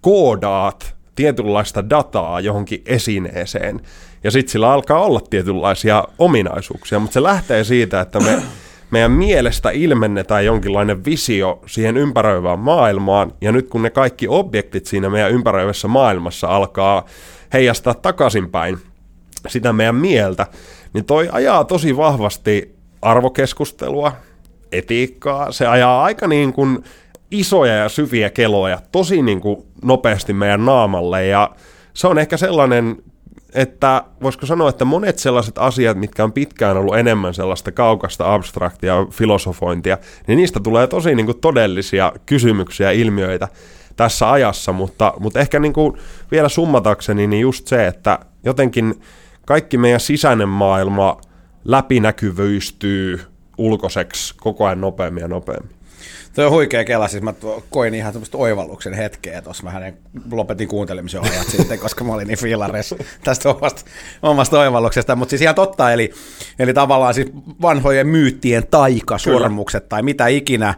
koodaat 0.00 0.96
tietynlaista 1.14 1.90
dataa 1.90 2.40
johonkin 2.40 2.82
esineeseen, 2.86 3.80
ja 4.24 4.30
sitten 4.30 4.52
sillä 4.52 4.72
alkaa 4.72 5.00
olla 5.00 5.20
tietynlaisia 5.30 6.04
ominaisuuksia, 6.18 6.98
mutta 6.98 7.14
se 7.14 7.22
lähtee 7.22 7.64
siitä, 7.64 8.00
että 8.00 8.20
me 8.20 8.42
meidän 8.90 9.12
mielestä 9.12 9.70
ilmennetään 9.70 10.44
jonkinlainen 10.44 11.04
visio 11.04 11.62
siihen 11.66 11.96
ympäröivään 11.96 12.58
maailmaan, 12.58 13.32
ja 13.40 13.52
nyt 13.52 13.68
kun 13.68 13.82
ne 13.82 13.90
kaikki 13.90 14.28
objektit 14.28 14.86
siinä 14.86 15.10
meidän 15.10 15.32
ympäröivässä 15.32 15.88
maailmassa 15.88 16.46
alkaa 16.46 17.04
heijastaa 17.52 17.94
takaisinpäin 17.94 18.78
sitä 19.48 19.72
meidän 19.72 19.94
mieltä, 19.94 20.46
niin 20.92 21.04
toi 21.04 21.28
ajaa 21.32 21.64
tosi 21.64 21.96
vahvasti 21.96 22.74
arvokeskustelua, 23.02 24.12
etiikkaa, 24.72 25.52
se 25.52 25.66
ajaa 25.66 26.04
aika 26.04 26.26
niin 26.26 26.52
kuin 26.52 26.84
isoja 27.30 27.74
ja 27.74 27.88
syviä 27.88 28.30
keloja 28.30 28.78
tosi 28.92 29.22
niin 29.22 29.40
kuin 29.40 29.62
nopeasti 29.84 30.32
meidän 30.32 30.64
naamalle, 30.64 31.26
ja 31.26 31.50
se 31.94 32.06
on 32.06 32.18
ehkä 32.18 32.36
sellainen 32.36 32.96
että 33.56 34.02
voisiko 34.22 34.46
sanoa, 34.46 34.68
että 34.68 34.84
monet 34.84 35.18
sellaiset 35.18 35.58
asiat, 35.58 35.98
mitkä 35.98 36.24
on 36.24 36.32
pitkään 36.32 36.76
ollut 36.76 36.96
enemmän 36.96 37.34
sellaista 37.34 37.72
kaukasta 37.72 38.34
abstraktia 38.34 39.06
filosofointia, 39.10 39.98
niin 40.26 40.36
niistä 40.36 40.60
tulee 40.60 40.86
tosi 40.86 41.14
niin 41.14 41.26
kuin 41.26 41.40
todellisia 41.40 42.12
kysymyksiä, 42.26 42.90
ilmiöitä 42.90 43.48
tässä 43.96 44.32
ajassa, 44.32 44.72
mutta, 44.72 45.14
mutta 45.20 45.40
ehkä 45.40 45.58
niin 45.58 45.72
kuin 45.72 45.98
vielä 46.30 46.48
summatakseni, 46.48 47.26
niin 47.26 47.40
just 47.40 47.66
se, 47.66 47.86
että 47.86 48.18
jotenkin 48.44 49.00
kaikki 49.46 49.78
meidän 49.78 50.00
sisäinen 50.00 50.48
maailma 50.48 51.20
läpinäkyvyystyy 51.64 53.20
ulkoiseksi 53.58 54.34
koko 54.36 54.66
ajan 54.66 54.80
nopeammin 54.80 55.20
ja 55.20 55.28
nopeammin. 55.28 55.75
Tuo 56.34 56.44
on 56.44 56.50
huikea 56.50 56.84
kela, 56.84 57.08
siis 57.08 57.22
mä 57.22 57.34
koin 57.70 57.94
ihan 57.94 58.12
semmoista 58.12 58.38
oivalluksen 58.38 58.94
hetkeä 58.94 59.42
tuossa. 59.42 59.62
Mä 59.62 59.70
hänen 59.70 59.98
lopetin 60.32 60.68
kuuntelemisen 60.68 61.22
ajat 61.22 61.48
sitten, 61.48 61.78
koska 61.78 62.04
mä 62.04 62.14
olin 62.14 62.28
niin 62.28 62.38
fiilareissa 62.38 62.96
tästä 63.24 63.48
omasta, 63.50 63.82
omasta 64.22 64.60
oivalluksesta. 64.60 65.16
Mutta 65.16 65.30
siis 65.30 65.42
ihan 65.42 65.54
totta, 65.54 65.92
eli, 65.92 66.12
eli 66.58 66.74
tavallaan 66.74 67.14
siis 67.14 67.28
vanhojen 67.62 68.06
myyttien 68.06 68.66
taikasormukset 68.70 69.88
tai 69.88 70.02
mitä 70.02 70.26
ikinä 70.26 70.74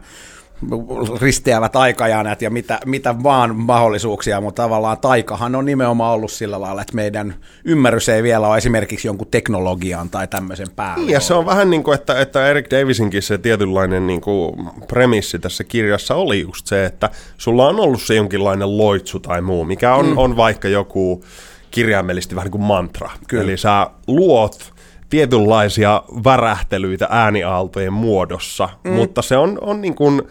risteävät 1.21 1.75
aikajanat 1.75 2.41
ja 2.41 2.49
mitä, 2.49 2.79
mitä 2.85 3.23
vaan 3.23 3.55
mahdollisuuksia, 3.55 4.41
mutta 4.41 4.63
tavallaan 4.63 4.97
taikahan 4.97 5.55
on 5.55 5.65
nimenomaan 5.65 6.13
ollut 6.13 6.31
sillä 6.31 6.61
lailla, 6.61 6.81
että 6.81 6.95
meidän 6.95 7.35
ymmärrys 7.65 8.09
ei 8.09 8.23
vielä 8.23 8.47
ole 8.47 8.57
esimerkiksi 8.57 9.07
jonkun 9.07 9.27
teknologian 9.31 10.09
tai 10.09 10.27
tämmöisen 10.27 10.67
päällä. 10.75 11.05
Niin, 11.05 11.13
ja 11.13 11.19
se 11.19 11.33
on 11.33 11.45
vähän 11.45 11.69
niin 11.69 11.83
kuin, 11.83 11.95
että, 11.95 12.19
että 12.19 12.47
Eric 12.47 12.71
Davisinkin 12.71 13.21
se 13.21 13.37
tietynlainen 13.37 14.07
niin 14.07 14.21
kuin 14.21 14.55
premissi 14.87 15.39
tässä 15.39 15.63
kirjassa 15.63 16.15
oli 16.15 16.41
just 16.41 16.67
se, 16.67 16.85
että 16.85 17.09
sulla 17.37 17.67
on 17.67 17.79
ollut 17.79 18.01
se 18.01 18.15
jonkinlainen 18.15 18.77
loitsu 18.77 19.19
tai 19.19 19.41
muu, 19.41 19.65
mikä 19.65 19.95
on, 19.95 20.05
mm. 20.05 20.17
on 20.17 20.37
vaikka 20.37 20.67
joku 20.67 21.23
kirjaimellisesti 21.71 22.35
vähän 22.35 22.45
niin 22.45 22.51
kuin 22.51 22.61
mantra. 22.61 23.09
Kyllä. 23.27 23.43
Eli 23.43 23.57
sä 23.57 23.87
luot 24.07 24.78
tietynlaisia 25.09 26.03
värähtelyitä 26.23 27.07
ääniaaltojen 27.09 27.93
muodossa, 27.93 28.69
mm. 28.83 28.91
mutta 28.91 29.21
se 29.21 29.37
on, 29.37 29.57
on 29.61 29.81
niin 29.81 29.95
kuin 29.95 30.21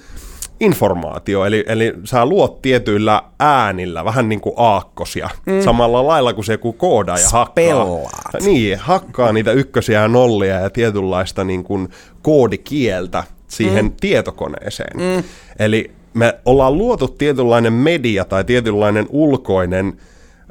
informaatio, 0.61 1.45
eli, 1.45 1.65
eli 1.67 1.93
sä 2.05 2.27
luot 2.27 2.63
tietyillä 2.63 3.23
äänillä 3.39 4.05
vähän 4.05 4.29
niin 4.29 4.41
kuin 4.41 4.55
aakkosia, 4.57 5.31
mm. 5.47 5.63
samalla 5.63 6.07
lailla 6.07 6.33
kuin 6.33 6.45
se 6.45 6.53
joku 6.53 6.73
kooda 6.73 7.13
ja 7.19 7.29
hakkaa. 7.33 7.53
Spellaat. 7.53 8.43
Niin, 8.45 8.79
hakkaa 8.79 9.33
niitä 9.33 9.53
ykkösiä 9.53 10.01
ja 10.01 10.09
nollia 10.09 10.55
ja 10.55 10.71
tietynlaista 10.71 11.45
niin 11.45 11.65
kuin 11.65 11.89
koodikieltä 12.23 13.25
siihen 13.49 13.85
mm. 13.85 13.93
tietokoneeseen. 14.01 14.97
Mm. 14.97 15.23
Eli 15.59 15.91
me 16.15 16.35
ollaan 16.45 16.79
luotu 16.79 17.09
tietynlainen 17.09 17.73
media 17.73 18.25
tai 18.25 18.45
tietynlainen 18.45 19.07
ulkoinen 19.09 20.01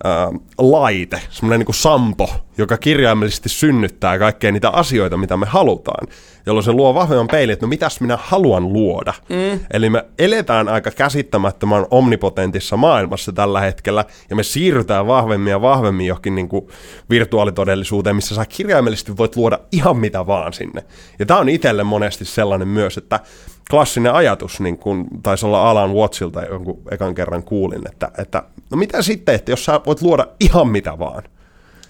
äh, 0.05 0.41
laite, 0.57 1.21
semmoinen 1.29 1.59
niin 1.59 1.65
kuin 1.65 1.75
sampo, 1.75 2.29
joka 2.57 2.77
kirjaimellisesti 2.77 3.49
synnyttää 3.49 4.19
kaikkea 4.19 4.51
niitä 4.51 4.69
asioita, 4.69 5.17
mitä 5.17 5.37
me 5.37 5.45
halutaan, 5.45 6.07
jolloin 6.45 6.63
se 6.63 6.71
luo 6.71 6.93
vahvemman 6.93 7.27
peilin, 7.27 7.53
että 7.53 7.65
no 7.65 7.69
mitäs 7.69 8.01
minä 8.01 8.17
haluan 8.21 8.73
luoda. 8.73 9.13
Mm. 9.29 9.59
Eli 9.73 9.89
me 9.89 10.05
eletään 10.19 10.69
aika 10.69 10.91
käsittämättömän 10.91 11.85
omnipotentissa 11.91 12.77
maailmassa 12.77 13.31
tällä 13.31 13.61
hetkellä, 13.61 14.05
ja 14.29 14.35
me 14.35 14.43
siirrytään 14.43 15.07
vahvemmin 15.07 15.51
ja 15.51 15.61
vahvemmin 15.61 16.07
johonkin 16.07 16.35
niin 16.35 16.49
kuin 16.49 16.67
virtuaalitodellisuuteen, 17.09 18.15
missä 18.15 18.35
sä 18.35 18.45
kirjaimellisesti 18.45 19.17
voit 19.17 19.35
luoda 19.35 19.59
ihan 19.71 19.97
mitä 19.97 20.27
vaan 20.27 20.53
sinne. 20.53 20.83
Ja 21.19 21.25
tämä 21.25 21.39
on 21.39 21.49
itselle 21.49 21.83
monesti 21.83 22.25
sellainen 22.25 22.67
myös, 22.67 22.97
että 22.97 23.19
klassinen 23.69 24.13
ajatus, 24.13 24.59
niin 24.59 24.77
kun 24.77 25.07
taisi 25.23 25.45
olla 25.45 25.69
Alan 25.69 25.93
Watchilta 25.93 26.41
jonkun 26.41 26.81
ekan 26.91 27.15
kerran 27.15 27.43
kuulin, 27.43 27.81
että, 27.91 28.11
että 28.17 28.43
no 28.71 28.77
mitä 28.77 29.01
sitten, 29.01 29.35
että 29.35 29.51
jos 29.51 29.65
sä 29.65 29.81
voit 29.85 30.01
luoda 30.01 30.27
ihan 30.39 30.67
mitä 30.67 30.99
vaan. 30.99 31.23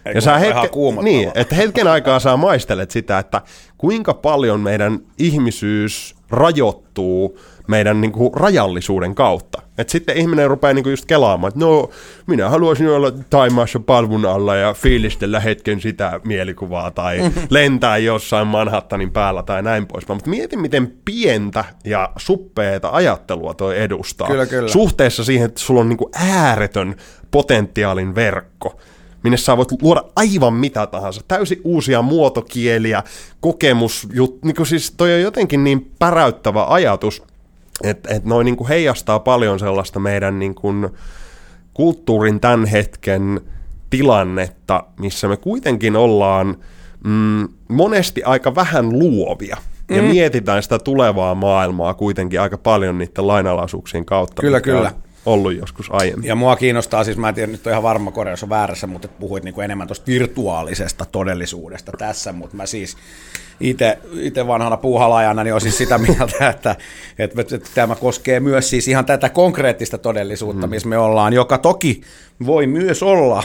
Ei, 0.06 0.14
ja 0.16 0.22
sä 0.22 0.38
hetke, 0.38 0.70
niin, 1.02 1.32
että 1.36 1.56
hetken 1.56 1.88
aikaa 1.88 2.20
sä 2.20 2.38
maistelet 2.38 2.92
sitä, 2.92 3.20
että 3.20 3.42
kuinka 3.78 4.14
paljon 4.14 4.60
meidän 4.60 5.00
ihmisyys 5.18 6.17
rajoittuu 6.30 7.40
meidän 7.68 8.02
niin 8.02 8.12
kuin, 8.12 8.34
rajallisuuden 8.34 9.16
kautta. 9.16 9.62
Et 9.78 9.90
sitten 9.90 10.18
ihminen 10.18 10.50
rupeaa 10.50 10.74
niin 10.74 10.84
kuin, 10.84 10.92
just 10.92 11.06
kelaamaan, 11.06 11.50
että 11.50 11.60
no, 11.60 11.90
minä 12.28 12.50
haluaisin 12.50 12.90
olla 12.90 13.12
Taimaassa 13.30 13.80
palvun 13.80 14.26
alla 14.26 14.56
ja 14.56 14.74
fiilistellä 14.74 15.40
hetken 15.40 15.82
sitä 15.82 16.20
mielikuvaa 16.26 16.92
tai 16.92 17.32
lentää 17.50 17.98
jossain 17.98 18.48
Manhattanin 18.48 19.12
päällä 19.12 19.44
tai 19.44 19.64
näin 19.64 19.88
pois. 19.88 20.08
Mutta 20.08 20.30
mieti, 20.30 20.58
miten 20.58 20.94
pientä 21.06 21.66
ja 21.86 22.10
suppeeta 22.18 22.90
ajattelua 22.92 23.54
toi 23.54 23.82
edustaa. 23.82 24.28
Kyllä, 24.28 24.46
kyllä. 24.46 24.70
Suhteessa 24.70 25.24
siihen, 25.24 25.46
että 25.46 25.60
sulla 25.60 25.82
on 25.82 25.90
niin 25.90 25.98
kuin, 25.98 26.12
ääretön 26.16 26.96
potentiaalin 27.32 28.16
verkko 28.16 28.80
minne 29.24 29.38
sä 29.38 29.58
voit 29.58 29.82
luoda 29.82 30.04
aivan 30.16 30.54
mitä 30.54 30.88
tahansa, 30.88 31.22
täysin 31.28 31.62
uusia 31.64 32.02
muotokieliä, 32.02 33.04
kokemus, 33.40 34.08
niin 34.44 34.56
kuin 34.56 34.68
siis 34.68 34.94
toi 34.98 35.14
on 35.14 35.22
jotenkin 35.22 35.64
niin 35.64 35.92
päräyttävä 36.00 36.66
ajatus, 36.68 37.24
että 37.84 38.16
et 38.16 38.26
noin 38.26 38.46
niin 38.46 38.58
kuin 38.58 38.68
heijastaa 38.68 39.20
paljon 39.20 39.60
sellaista 39.60 40.00
meidän 40.00 40.40
niin 40.40 40.56
kuin 40.56 40.90
kulttuurin 41.74 42.40
tämän 42.40 42.66
hetken 42.66 43.42
tilannetta, 43.90 44.84
missä 45.00 45.28
me 45.28 45.38
kuitenkin 45.38 45.96
ollaan 45.96 46.58
mm, 47.04 47.48
monesti 47.68 48.24
aika 48.24 48.56
vähän 48.56 49.00
luovia. 49.00 49.58
Ja 49.90 50.02
mm. 50.02 50.08
mietitään 50.08 50.64
sitä 50.64 50.80
tulevaa 50.80 51.36
maailmaa 51.36 51.94
kuitenkin 51.94 52.42
aika 52.42 52.58
paljon 52.58 52.98
niiden 52.98 53.28
lainalaisuuksien 53.28 54.06
kautta. 54.06 54.42
Kyllä, 54.42 54.62
kyllä. 54.62 54.80
on 54.96 55.07
ollut 55.28 55.58
joskus 55.58 55.88
aiemmin. 55.92 56.28
Ja 56.28 56.36
mua 56.36 56.56
kiinnostaa, 56.56 57.04
siis 57.04 57.18
mä 57.18 57.30
en 57.30 57.36
tiedä, 57.36 57.52
nyt 57.52 57.68
on 57.68 57.72
ihan 57.72 57.84
varma 57.84 58.12
korjaus 58.12 58.44
on 58.44 58.50
väärässä, 58.50 58.88
mutta 58.88 59.08
puhuit 59.08 59.44
niinku 59.44 59.62
enemmän 59.62 59.88
tuosta 59.88 60.08
virtuaalisesta 60.08 61.06
todellisuudesta 61.12 61.92
tässä, 61.98 62.32
mutta 62.32 62.56
mä 62.56 62.66
siis 62.66 62.98
itse 64.16 64.48
vanhana 64.48 64.78
puuhalajana 64.78 65.44
niin 65.44 65.54
on 65.54 65.62
siis 65.62 65.78
sitä 65.78 65.98
mieltä, 66.08 66.50
että, 66.50 66.76
että, 67.20 67.42
että 67.42 67.60
tämä 67.76 67.96
koskee 67.96 68.40
myös 68.40 68.70
siis 68.70 68.88
ihan 68.88 69.06
tätä 69.06 69.30
konkreettista 69.30 69.98
todellisuutta, 69.98 70.68
mm. 70.68 70.72
missä 70.72 70.88
me 70.88 70.98
ollaan, 70.98 71.34
joka 71.34 71.58
toki 71.58 72.02
voi 72.46 72.68
myös 72.68 73.04
olla 73.04 73.44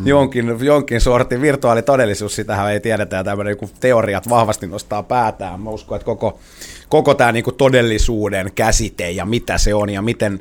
mm. 0.00 0.06
jonkin, 0.06 0.56
jonkin 0.60 1.00
sortin 1.00 1.40
virtuaalitodellisuus, 1.40 2.36
sitähän 2.36 2.72
ei 2.72 2.80
tiedetä, 2.80 3.16
ja 3.16 3.24
tämmöinen 3.24 3.56
niin 3.60 3.70
teoriat 3.80 4.28
vahvasti 4.28 4.66
nostaa 4.66 5.02
päätään. 5.02 5.60
Mä 5.60 5.70
uskon, 5.70 5.96
että 5.96 6.06
koko, 6.06 6.38
koko 6.88 7.14
tämä 7.14 7.32
niin 7.32 7.44
todellisuuden 7.56 8.50
käsite 8.54 9.10
ja 9.10 9.24
mitä 9.24 9.58
se 9.58 9.74
on 9.74 9.90
ja 9.90 10.02
miten 10.02 10.40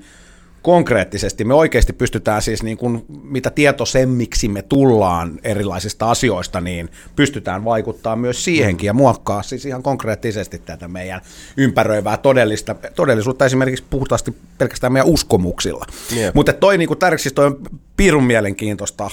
konkreettisesti 0.63 1.43
me 1.43 1.53
oikeasti 1.53 1.93
pystytään 1.93 2.41
siis 2.41 2.63
niin 2.63 2.77
kuin, 2.77 3.05
mitä 3.23 3.49
tietoisemmiksi 3.49 4.47
me 4.47 4.61
tullaan 4.61 5.39
erilaisista 5.43 6.11
asioista, 6.11 6.61
niin 6.61 6.89
pystytään 7.15 7.65
vaikuttaa 7.65 8.15
myös 8.15 8.43
siihenkin 8.43 8.87
ja 8.87 8.93
muokkaa 8.93 9.43
siis 9.43 9.65
ihan 9.65 9.83
konkreettisesti 9.83 10.59
tätä 10.59 10.87
meidän 10.87 11.21
ympäröivää 11.57 12.17
todellista, 12.17 12.75
todellisuutta 12.95 13.45
esimerkiksi 13.45 13.85
puhtaasti 13.89 14.35
pelkästään 14.57 14.93
meidän 14.93 15.07
uskomuksilla. 15.07 15.85
Jep. 16.15 16.35
Mutta 16.35 16.53
toi 16.53 16.77
niin 16.77 16.87
kuin 16.87 16.99
tärkeästi 16.99 17.31
toi 17.31 17.45
on 17.45 17.59
pirun 17.97 18.23
mielenkiintoista 18.23 19.09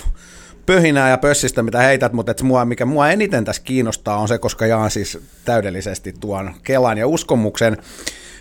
pöhinää 0.67 1.11
ja 1.11 1.19
pössistä, 1.19 1.63
mitä 1.63 1.79
heität, 1.79 2.13
mutta 2.13 2.33
et 2.33 2.43
mua, 2.43 2.65
mikä 2.65 2.85
mua 2.85 3.11
eniten 3.11 3.45
tässä 3.45 3.63
kiinnostaa 3.63 4.19
on 4.19 4.29
se, 4.29 4.39
koska 4.39 4.67
jaan 4.67 4.91
siis 4.91 5.19
täydellisesti 5.45 6.15
tuon 6.21 6.55
Kelan 6.63 6.99
ja 6.99 7.07
uskomuksen, 7.07 7.77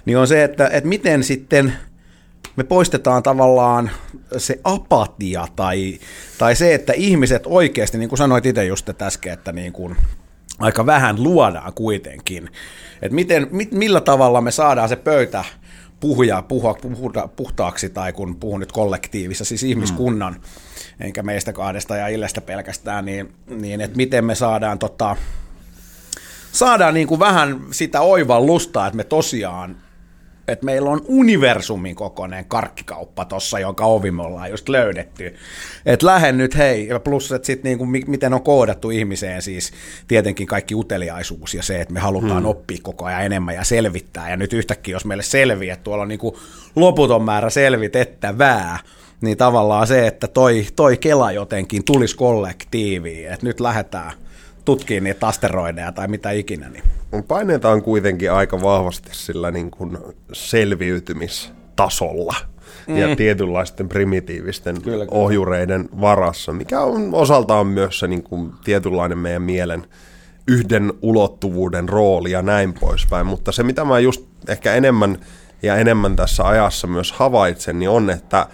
niin 0.05 0.17
on 0.17 0.27
se, 0.27 0.43
että, 0.43 0.67
että 0.67 0.89
miten 0.89 1.23
sitten 1.23 1.73
me 2.59 2.63
poistetaan 2.63 3.23
tavallaan 3.23 3.91
se 4.37 4.59
apatia 4.63 5.47
tai, 5.55 5.99
tai 6.37 6.55
se, 6.55 6.73
että 6.73 6.93
ihmiset 6.93 7.43
oikeasti, 7.45 7.97
niin 7.97 8.09
kuin 8.09 8.17
sanoit 8.17 8.45
itse 8.45 8.65
just 8.65 8.89
että 8.89 9.07
äsken, 9.07 9.33
että 9.33 9.51
niin 9.51 9.73
kuin 9.73 9.97
aika 10.59 10.85
vähän 10.85 11.23
luodaan 11.23 11.73
kuitenkin. 11.73 12.49
Et 13.01 13.11
miten, 13.11 13.47
mit, 13.51 13.71
millä 13.71 14.01
tavalla 14.01 14.41
me 14.41 14.51
saadaan 14.51 14.89
se 14.89 14.95
pöytä 14.95 15.45
puhuja, 15.99 16.41
puhua, 16.41 16.73
puhuta, 16.73 17.27
puhtaaksi, 17.35 17.89
tai 17.89 18.13
kun 18.13 18.35
puhun 18.35 18.59
nyt 18.59 18.71
kollektiivissa, 18.71 19.45
siis 19.45 19.63
ihmiskunnan, 19.63 20.33
mm. 20.33 21.05
enkä 21.05 21.23
meistä 21.23 21.53
kahdesta 21.53 21.95
ja 21.95 22.07
Illestä 22.07 22.41
pelkästään, 22.41 23.05
niin, 23.05 23.33
niin 23.47 23.81
että 23.81 23.97
miten 23.97 24.25
me 24.25 24.35
saadaan, 24.35 24.79
tota, 24.79 25.15
saadaan 26.51 26.93
niin 26.93 27.07
kuin 27.07 27.19
vähän 27.19 27.61
sitä 27.71 28.01
oivallusta, 28.01 28.87
että 28.87 28.97
me 28.97 29.03
tosiaan 29.03 29.75
että 30.51 30.65
meillä 30.65 30.89
on 30.89 31.01
universumin 31.07 31.95
kokoinen 31.95 32.45
karkkikauppa 32.45 33.25
tossa, 33.25 33.59
jonka 33.59 33.85
ovi 33.85 34.11
me 34.11 34.23
ollaan 34.23 34.49
just 34.49 34.69
löydetty. 34.69 35.35
Että 35.85 36.05
lähden 36.05 36.37
nyt, 36.37 36.57
hei, 36.57 36.87
ja 36.87 36.99
plus, 36.99 37.31
että 37.31 37.45
sitten 37.45 37.69
niinku, 37.69 37.85
miten 37.85 38.33
on 38.33 38.43
koodattu 38.43 38.89
ihmiseen 38.89 39.41
siis 39.41 39.71
tietenkin 40.07 40.47
kaikki 40.47 40.75
uteliaisuus 40.75 41.53
ja 41.53 41.63
se, 41.63 41.81
että 41.81 41.93
me 41.93 41.99
halutaan 41.99 42.43
hmm. 42.43 42.49
oppia 42.49 42.77
koko 42.81 43.05
ajan 43.05 43.25
enemmän 43.25 43.55
ja 43.55 43.63
selvittää. 43.63 44.29
Ja 44.29 44.37
nyt 44.37 44.53
yhtäkkiä, 44.53 44.95
jos 44.95 45.05
meille 45.05 45.23
selviää, 45.23 45.73
että 45.73 45.83
tuolla 45.83 46.01
on 46.01 46.07
niinku 46.07 46.39
loputon 46.75 47.23
määrä 47.23 47.49
selvitettävää, 47.49 48.79
niin 49.21 49.37
tavallaan 49.37 49.87
se, 49.87 50.07
että 50.07 50.27
toi, 50.27 50.65
toi 50.75 50.97
Kela 50.97 51.31
jotenkin 51.31 51.83
tulisi 51.83 52.15
kollektiiviin, 52.15 53.31
että 53.31 53.45
nyt 53.45 53.59
lähdetään– 53.59 54.11
tutkii 54.69 55.01
niitä 55.01 55.27
asteroideja 55.27 55.91
tai 55.91 56.07
mitä 56.07 56.31
ikinä. 56.31 56.69
Niin. 56.69 56.83
Paineita 57.27 57.69
on 57.69 57.81
kuitenkin 57.81 58.31
aika 58.31 58.61
vahvasti 58.61 59.09
sillä 59.11 59.51
niin 59.51 59.71
kuin 59.71 59.97
selviytymistasolla 60.33 62.35
mm. 62.87 62.97
ja 62.97 63.15
tietynlaisten 63.15 63.89
primitiivisten 63.89 64.81
kyllä, 64.81 65.05
kyllä. 65.05 65.07
ohjureiden 65.11 65.89
varassa, 66.01 66.53
mikä 66.53 66.81
on 66.81 67.13
osaltaan 67.13 67.67
myös 67.67 67.99
se 67.99 68.07
niin 68.07 68.23
kuin 68.23 68.51
tietynlainen 68.63 69.17
meidän 69.17 69.41
mielen 69.41 69.87
yhden 70.47 70.93
ulottuvuuden 71.01 71.89
rooli 71.89 72.31
ja 72.31 72.41
näin 72.41 72.73
poispäin. 72.73 73.25
Mutta 73.25 73.51
se, 73.51 73.63
mitä 73.63 73.85
mä 73.85 73.99
just 73.99 74.25
ehkä 74.47 74.73
enemmän 74.73 75.17
ja 75.63 75.75
enemmän 75.75 76.15
tässä 76.15 76.47
ajassa 76.47 76.87
myös 76.87 77.11
havaitsen, 77.11 77.79
niin 77.79 77.89
on, 77.89 78.09
että 78.09 78.47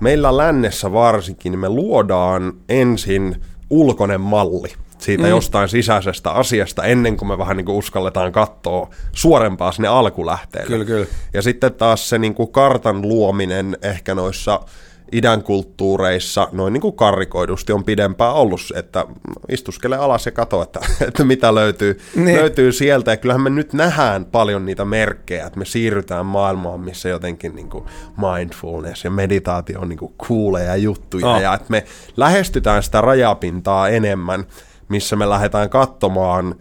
meillä 0.00 0.36
lännessä 0.36 0.92
varsinkin 0.92 1.52
niin 1.52 1.60
me 1.60 1.68
luodaan 1.68 2.52
ensin 2.68 3.36
ulkoinen 3.70 4.20
malli– 4.20 4.72
siitä 5.04 5.22
mm. 5.22 5.28
jostain 5.28 5.68
sisäisestä 5.68 6.30
asiasta 6.30 6.84
ennen 6.84 7.16
kuin 7.16 7.28
me 7.28 7.38
vähän 7.38 7.56
niin 7.56 7.64
kuin 7.64 7.76
uskalletaan 7.76 8.32
katsoa 8.32 8.90
suorempaa 9.12 9.72
sinne 9.72 9.88
alkulähteelle. 9.88 10.68
Kyllä, 10.68 10.84
kyllä. 10.84 11.06
Ja 11.34 11.42
sitten 11.42 11.74
taas 11.74 12.08
se 12.08 12.18
niin 12.18 12.34
kuin 12.34 12.52
kartan 12.52 13.02
luominen 13.02 13.78
ehkä 13.82 14.14
noissa 14.14 14.60
idän 15.12 15.42
kulttuureissa 15.42 16.48
noin 16.52 16.72
niin 16.72 16.80
kuin 16.80 16.96
karrikoidusti 16.96 17.72
on 17.72 17.84
pidempään 17.84 18.34
ollut, 18.34 18.60
että 18.74 19.06
istuskele 19.48 19.96
alas 19.96 20.26
ja 20.26 20.32
katso, 20.32 20.62
että, 20.62 20.80
että 21.08 21.24
mitä 21.24 21.54
löytyy, 21.54 22.00
niin. 22.16 22.38
löytyy 22.38 22.72
sieltä. 22.72 23.10
Ja 23.10 23.16
kyllähän 23.16 23.40
me 23.40 23.50
nyt 23.50 23.72
nähdään 23.72 24.24
paljon 24.24 24.66
niitä 24.66 24.84
merkkejä, 24.84 25.46
että 25.46 25.58
me 25.58 25.64
siirrytään 25.64 26.26
maailmaan, 26.26 26.80
missä 26.80 27.08
jotenkin 27.08 27.54
niin 27.54 27.70
kuin 27.70 27.84
mindfulness 28.16 29.04
ja 29.04 29.10
meditaatio 29.10 29.80
on 29.80 29.88
niin 29.88 29.98
kuin 29.98 30.14
cooleja 30.22 30.76
juttuja. 30.76 31.28
Oh. 31.28 31.40
Ja 31.40 31.54
että 31.54 31.66
me 31.68 31.84
lähestytään 32.16 32.82
sitä 32.82 33.00
rajapintaa 33.00 33.88
enemmän 33.88 34.44
missä 34.94 35.16
me 35.16 35.28
lähdetään 35.28 35.70
katsomaan 35.70 36.54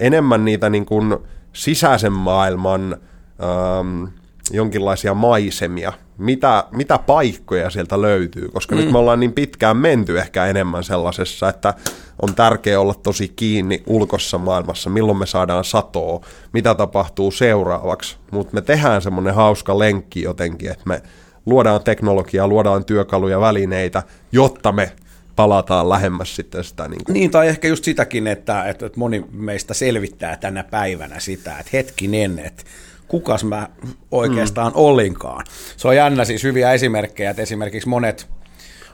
enemmän 0.00 0.44
niitä 0.44 0.70
niin 0.70 0.86
kuin 0.86 1.16
sisäisen 1.52 2.12
maailman 2.12 2.96
ähm, 3.42 4.04
jonkinlaisia 4.50 5.14
maisemia, 5.14 5.92
mitä, 6.18 6.64
mitä 6.70 6.98
paikkoja 6.98 7.70
sieltä 7.70 8.02
löytyy, 8.02 8.48
koska 8.48 8.74
mm. 8.74 8.80
nyt 8.80 8.92
me 8.92 8.98
ollaan 8.98 9.20
niin 9.20 9.32
pitkään 9.32 9.76
menty 9.76 10.18
ehkä 10.18 10.46
enemmän 10.46 10.84
sellaisessa, 10.84 11.48
että 11.48 11.74
on 12.22 12.34
tärkeää 12.34 12.80
olla 12.80 12.94
tosi 12.94 13.28
kiinni 13.28 13.82
ulkossa 13.86 14.38
maailmassa, 14.38 14.90
milloin 14.90 15.18
me 15.18 15.26
saadaan 15.26 15.64
satoa, 15.64 16.20
mitä 16.52 16.74
tapahtuu 16.74 17.30
seuraavaksi, 17.30 18.16
mutta 18.30 18.54
me 18.54 18.60
tehdään 18.60 19.02
semmoinen 19.02 19.34
hauska 19.34 19.78
lenkki 19.78 20.22
jotenkin, 20.22 20.70
että 20.70 20.84
me 20.86 21.02
luodaan 21.46 21.84
teknologiaa, 21.84 22.48
luodaan 22.48 22.84
työkaluja, 22.84 23.40
välineitä, 23.40 24.02
jotta 24.32 24.72
me 24.72 24.92
palataan 25.40 25.88
lähemmäs 25.88 26.36
sitten 26.36 26.64
sitä. 26.64 26.88
Niin, 26.88 27.04
kuin. 27.04 27.14
niin 27.14 27.30
tai 27.30 27.48
ehkä 27.48 27.68
just 27.68 27.84
sitäkin, 27.84 28.26
että, 28.26 28.64
että 28.64 28.90
moni 28.96 29.24
meistä 29.32 29.74
selvittää 29.74 30.36
tänä 30.36 30.64
päivänä 30.64 31.20
sitä, 31.20 31.58
että 31.58 31.70
hetkinen, 31.72 32.38
että 32.38 32.62
kukas 33.08 33.44
mä 33.44 33.68
oikeastaan 34.10 34.72
mm. 34.72 34.76
olinkaan. 34.76 35.44
Se 35.76 35.88
on 35.88 35.96
jännä 35.96 36.24
siis 36.24 36.42
hyviä 36.42 36.72
esimerkkejä, 36.72 37.30
että 37.30 37.42
esimerkiksi 37.42 37.88
monet 37.88 38.28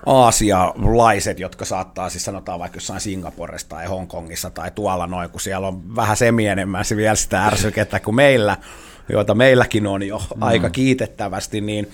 aasialaiset, 0.06 1.40
jotka 1.40 1.64
saattaa 1.64 2.10
siis 2.10 2.24
sanotaan 2.24 2.58
vaikka 2.58 2.76
jossain 2.76 3.00
Singaporessa 3.00 3.68
tai 3.68 3.86
Hongkongissa 3.86 4.50
tai 4.50 4.70
tuolla 4.70 5.06
noin, 5.06 5.30
kun 5.30 5.40
siellä 5.40 5.68
on 5.68 5.96
vähän 5.96 6.16
semienemään 6.16 6.84
se 6.84 6.96
vielä 6.96 7.14
sitä 7.14 7.46
ärsykettä 7.46 8.00
kuin 8.00 8.14
meillä, 8.14 8.56
joita 9.08 9.34
meilläkin 9.34 9.86
on 9.86 10.02
jo 10.02 10.18
mm. 10.18 10.42
aika 10.42 10.70
kiitettävästi, 10.70 11.60
niin 11.60 11.88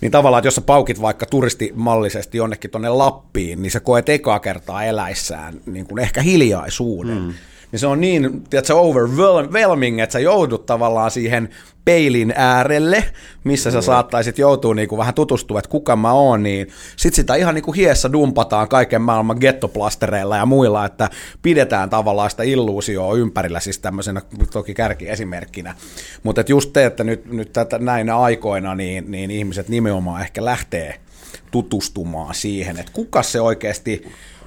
niin 0.00 0.12
tavallaan, 0.12 0.38
että 0.38 0.46
jos 0.46 0.54
sä 0.54 0.60
paukit 0.60 1.00
vaikka 1.00 1.26
turistimallisesti 1.26 2.38
jonnekin 2.38 2.70
tuonne 2.70 2.88
Lappiin, 2.88 3.62
niin 3.62 3.70
sä 3.70 3.80
koet 3.80 4.08
ekaa 4.08 4.40
kertaa 4.40 4.84
eläissään 4.84 5.54
niin 5.66 5.86
kuin 5.86 5.98
ehkä 5.98 6.22
hiljaisuuden. 6.22 7.18
Mm 7.18 7.34
niin 7.72 7.80
se 7.80 7.86
on 7.86 8.00
niin, 8.00 8.42
tiedätkö, 8.50 8.74
overwhelming, 8.74 10.00
että 10.00 10.12
sä 10.12 10.18
joudut 10.18 10.66
tavallaan 10.66 11.10
siihen 11.10 11.48
peilin 11.84 12.32
äärelle, 12.36 13.04
missä 13.44 13.70
sä 13.70 13.80
saattaisit 13.80 14.38
joutua 14.38 14.74
niin 14.74 14.88
kuin 14.88 14.98
vähän 14.98 15.14
tutustua, 15.14 15.58
että 15.58 15.68
kuka 15.68 15.96
mä 15.96 16.12
oon, 16.12 16.42
niin 16.42 16.68
sit 16.96 17.14
sitä 17.14 17.34
ihan 17.34 17.54
niin 17.54 17.62
kuin 17.62 17.74
hiessä 17.74 18.12
dumpataan 18.12 18.68
kaiken 18.68 19.02
maailman 19.02 19.36
gettoplastereilla 19.40 20.36
ja 20.36 20.46
muilla, 20.46 20.84
että 20.84 21.10
pidetään 21.42 21.90
tavallaan 21.90 22.30
sitä 22.30 22.42
illuusioa 22.42 23.14
ympärillä, 23.14 23.60
siis 23.60 23.78
tämmöisenä 23.78 24.22
toki 24.52 24.74
kärkiesimerkkinä. 24.74 25.74
Mutta 26.22 26.44
just 26.48 26.72
te, 26.72 26.84
että 26.84 27.04
nyt, 27.04 27.32
nyt 27.32 27.52
tätä, 27.52 27.78
näinä 27.78 28.18
aikoina, 28.18 28.74
niin, 28.74 29.10
niin 29.10 29.30
ihmiset 29.30 29.68
nimenomaan 29.68 30.22
ehkä 30.22 30.44
lähtee 30.44 31.00
tutustumaan 31.50 32.34
siihen, 32.34 32.78
että 32.78 32.92
kuka 32.92 33.22
se 33.22 33.40
oikeasti 33.40 34.02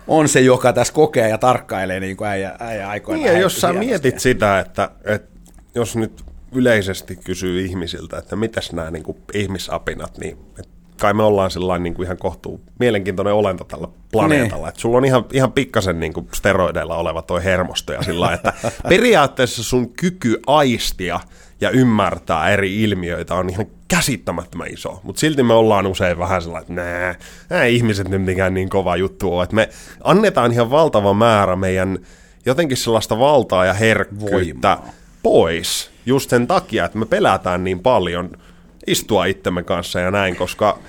on 0.10 0.30
se, 0.30 0.40
joka 0.40 0.74
tässä 0.74 0.94
kokee 0.94 1.30
ja 1.30 1.38
tarkkailee 1.38 2.00
niin 2.00 2.18
kuin 2.18 2.28
äijä, 2.28 2.56
äijä 2.60 2.90
aikoina. 2.90 3.24
Niin, 3.24 3.34
ja 3.34 3.40
jos 3.40 3.62
sä 3.62 3.74
mietit 3.74 4.20
sitä, 4.20 4.60
että, 4.60 4.90
että 5.06 5.40
jos 5.76 5.96
nyt 5.96 6.24
yleisesti 6.52 7.16
kysyy 7.16 7.66
ihmisiltä, 7.66 8.18
että 8.18 8.36
mitäs 8.36 8.72
nämä 8.72 8.92
niin 8.92 9.04
kuin 9.04 9.18
ihmisapinat, 9.34 10.18
niin 10.18 10.38
kai 11.00 11.14
me 11.14 11.24
ollaan 11.24 11.52
sellainen 11.52 11.84
niin 11.84 11.94
kuin 11.94 12.06
ihan 12.06 12.18
kohtuu 12.18 12.62
mielenkiintoinen 12.80 13.34
olento 13.34 13.64
tällä 13.64 13.88
planeetalla. 14.12 14.66
Niin. 14.66 14.70
Että 14.70 14.82
sulla 14.82 14.98
on 14.98 15.06
ihan, 15.06 15.26
ihan 15.34 15.52
pikkasen 15.52 16.00
niin 16.00 16.14
kuin 16.14 16.28
steroideilla 16.34 16.96
oleva 16.96 17.22
toi 17.22 17.44
hermosto 17.44 17.94
ja 17.94 18.04
sillä 18.04 18.34
että 18.34 18.54
periaatteessa 18.90 19.64
sun 19.64 19.94
kyky 19.94 20.40
aistia 20.48 21.20
ja 21.62 21.70
ymmärtää 21.70 22.50
eri 22.50 22.84
ilmiöitä 22.84 23.36
on 23.36 23.50
ihan 23.50 23.66
käsittämättömän 23.88 24.68
iso. 24.74 25.00
Mutta 25.04 25.20
silti 25.20 25.44
me 25.44 25.54
ollaan 25.54 25.88
usein 25.88 26.20
vähän 26.20 26.42
sellainen, 26.42 26.62
että 26.70 26.74
nää, 26.74 27.16
nää 27.50 27.66
ihmiset 27.66 28.10
nyt 28.10 28.22
mikään 28.22 28.54
niin 28.54 28.70
kova 28.70 28.96
juttu 28.96 29.38
on. 29.38 29.44
Että 29.44 29.56
me 29.56 29.70
annetaan 30.04 30.52
ihan 30.52 30.72
valtava 30.72 31.14
määrä 31.14 31.56
meidän 31.56 32.00
jotenkin 32.46 32.78
sellaista 32.78 33.20
valtaa 33.20 33.66
ja 33.66 33.74
herkkyyttä 33.74 34.78
Voimaa. 34.78 34.94
pois 35.24 35.92
just 36.06 36.30
sen 36.30 36.48
takia, 36.48 36.86
että 36.86 36.98
me 36.98 37.06
pelätään 37.06 37.64
niin 37.64 37.80
paljon 37.80 38.30
istua 38.88 39.26
itsemme 39.26 39.64
kanssa 39.64 40.00
ja 40.00 40.12
näin, 40.12 40.36
koska 40.36 40.80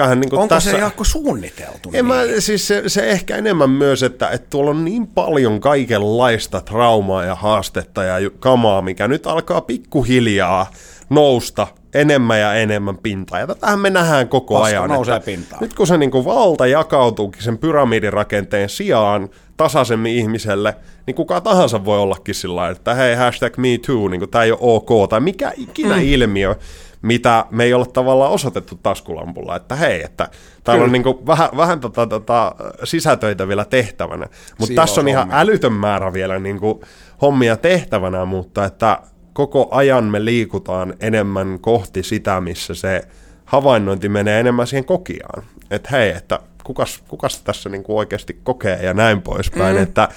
kyllähän 0.00 0.20
niin 0.20 0.30
kuin 0.30 0.40
Onko 0.40 0.54
tässä... 0.54 0.70
se 0.70 0.78
Jaakko 0.78 1.04
suunniteltu? 1.04 1.88
En 1.88 1.92
niin? 1.92 2.06
mä, 2.06 2.22
siis 2.38 2.68
se, 2.68 2.82
se, 2.86 3.10
ehkä 3.10 3.36
enemmän 3.36 3.70
myös, 3.70 4.02
että, 4.02 4.28
että 4.28 4.46
tuolla 4.50 4.70
on 4.70 4.84
niin 4.84 5.06
paljon 5.06 5.60
kaikenlaista 5.60 6.60
traumaa 6.60 7.24
ja 7.24 7.34
haastetta 7.34 8.02
ja 8.04 8.30
kamaa, 8.38 8.82
mikä 8.82 9.08
nyt 9.08 9.26
alkaa 9.26 9.60
pikkuhiljaa 9.60 10.70
nousta 11.10 11.66
enemmän 11.94 12.40
ja 12.40 12.54
enemmän 12.54 12.98
pintaa. 12.98 13.38
Ja 13.38 13.46
tätähän 13.46 13.78
me 13.78 13.90
nähdään 13.90 14.28
koko 14.28 14.54
Vasta 14.54 14.66
ajan. 14.66 14.90
nousee 14.90 15.20
pintaan. 15.20 15.62
Nyt 15.62 15.74
kun 15.74 15.86
se 15.86 15.98
niin 15.98 16.10
kuin 16.10 16.24
valta 16.24 16.66
jakautuukin 16.66 17.42
sen 17.42 17.58
pyramidirakenteen 17.58 18.68
sijaan 18.68 19.28
tasaisemmin 19.56 20.12
ihmiselle, 20.12 20.76
niin 21.06 21.14
kuka 21.14 21.40
tahansa 21.40 21.84
voi 21.84 21.98
ollakin 21.98 22.34
sillä 22.34 22.68
että 22.68 22.94
hei, 22.94 23.14
hashtag 23.14 23.56
me 23.56 23.68
too, 23.86 24.08
niin 24.08 24.30
tämä 24.30 24.44
ei 24.44 24.52
ole 24.52 24.58
ok, 24.60 25.08
tai 25.10 25.20
mikä 25.20 25.52
ikinä 25.56 25.96
mm. 25.96 26.02
ilmiö, 26.02 26.54
mitä 27.02 27.44
me 27.50 27.64
ei 27.64 27.74
ole 27.74 27.86
tavallaan 27.86 28.32
osoitettu 28.32 28.78
taskulampulla, 28.82 29.56
että 29.56 29.76
hei, 29.76 30.02
että 30.02 30.28
täällä 30.64 30.84
on 30.84 30.92
niin 30.92 31.02
kuin 31.02 31.26
vähän, 31.26 31.48
vähän 31.56 31.80
tota, 31.80 32.06
tota, 32.06 32.54
sisätöitä 32.84 33.48
vielä 33.48 33.64
tehtävänä. 33.64 34.26
Mutta 34.58 34.74
tässä 34.74 35.00
on 35.00 35.08
ihan 35.08 35.22
hommia. 35.22 35.40
älytön 35.40 35.72
määrä 35.72 36.12
vielä 36.12 36.38
niin 36.38 36.60
kuin 36.60 36.80
hommia 37.22 37.56
tehtävänä, 37.56 38.24
mutta 38.24 38.64
että 38.64 38.98
koko 39.32 39.68
ajan 39.70 40.04
me 40.04 40.24
liikutaan 40.24 40.94
enemmän 41.00 41.58
kohti 41.60 42.02
sitä, 42.02 42.40
missä 42.40 42.74
se 42.74 43.02
havainnointi 43.44 44.08
menee 44.08 44.40
enemmän 44.40 44.66
siihen 44.66 44.84
kokiaan. 44.84 45.42
Että 45.70 45.88
hei, 45.92 46.10
että 46.10 46.38
kukas, 46.64 47.02
kukas 47.08 47.42
tässä 47.42 47.68
niin 47.68 47.82
kuin 47.82 47.98
oikeasti 47.98 48.40
kokee 48.42 48.78
ja 48.82 48.94
näin 48.94 49.22
poispäin. 49.22 49.76
Mm. 49.76 49.82
Että 49.82 50.08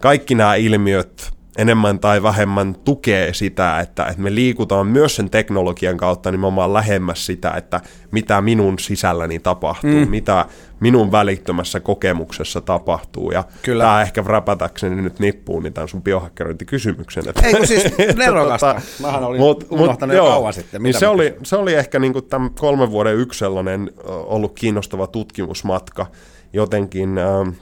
kaikki 0.00 0.34
nämä 0.34 0.54
ilmiöt 0.54 1.35
enemmän 1.56 1.98
tai 1.98 2.22
vähemmän 2.22 2.76
tukee 2.84 3.34
sitä, 3.34 3.80
että, 3.80 4.04
että 4.04 4.22
me 4.22 4.34
liikutaan 4.34 4.86
myös 4.86 5.16
sen 5.16 5.30
teknologian 5.30 5.96
kautta 5.96 6.30
nimenomaan 6.30 6.72
lähemmäs 6.72 7.26
sitä, 7.26 7.50
että 7.50 7.80
mitä 8.10 8.40
minun 8.40 8.78
sisälläni 8.78 9.38
tapahtuu, 9.38 10.00
mm. 10.04 10.10
mitä 10.10 10.44
minun 10.80 11.12
välittömässä 11.12 11.80
kokemuksessa 11.80 12.60
tapahtuu. 12.60 13.30
Ja 13.30 13.44
Kyllä. 13.62 13.84
tämä 13.84 14.02
ehkä 14.02 14.24
räpätäkseni 14.26 15.02
nyt 15.02 15.18
nippuun, 15.18 15.62
niin 15.62 15.72
tämän 15.72 15.88
sun 15.88 16.02
biohakkerointikysymyksen. 16.02 17.28
Että, 17.28 17.46
Ei 17.46 17.54
kun 17.54 17.66
siis 17.66 17.84
nerokasta. 18.16 18.74
Tota, 18.74 18.86
Mähän 19.02 19.24
olin 19.24 19.40
unohtanut 19.70 20.16
jo 20.16 20.22
joo, 20.22 20.32
kauan 20.32 20.52
sitten. 20.52 20.82
Niin 20.82 20.88
Mitä 20.88 20.98
se, 20.98 21.06
mä 21.06 21.12
oli, 21.12 21.34
se 21.42 21.56
oli 21.56 21.74
ehkä 21.74 21.98
niin 21.98 22.12
kuin 22.12 22.24
tämän 22.24 22.50
kolmen 22.50 22.90
vuoden 22.90 23.16
yksi 23.16 23.38
sellainen 23.38 23.90
ollut 24.06 24.54
kiinnostava 24.54 25.06
tutkimusmatka. 25.06 26.06
Jotenkin 26.52 27.18
äh, 27.18 27.54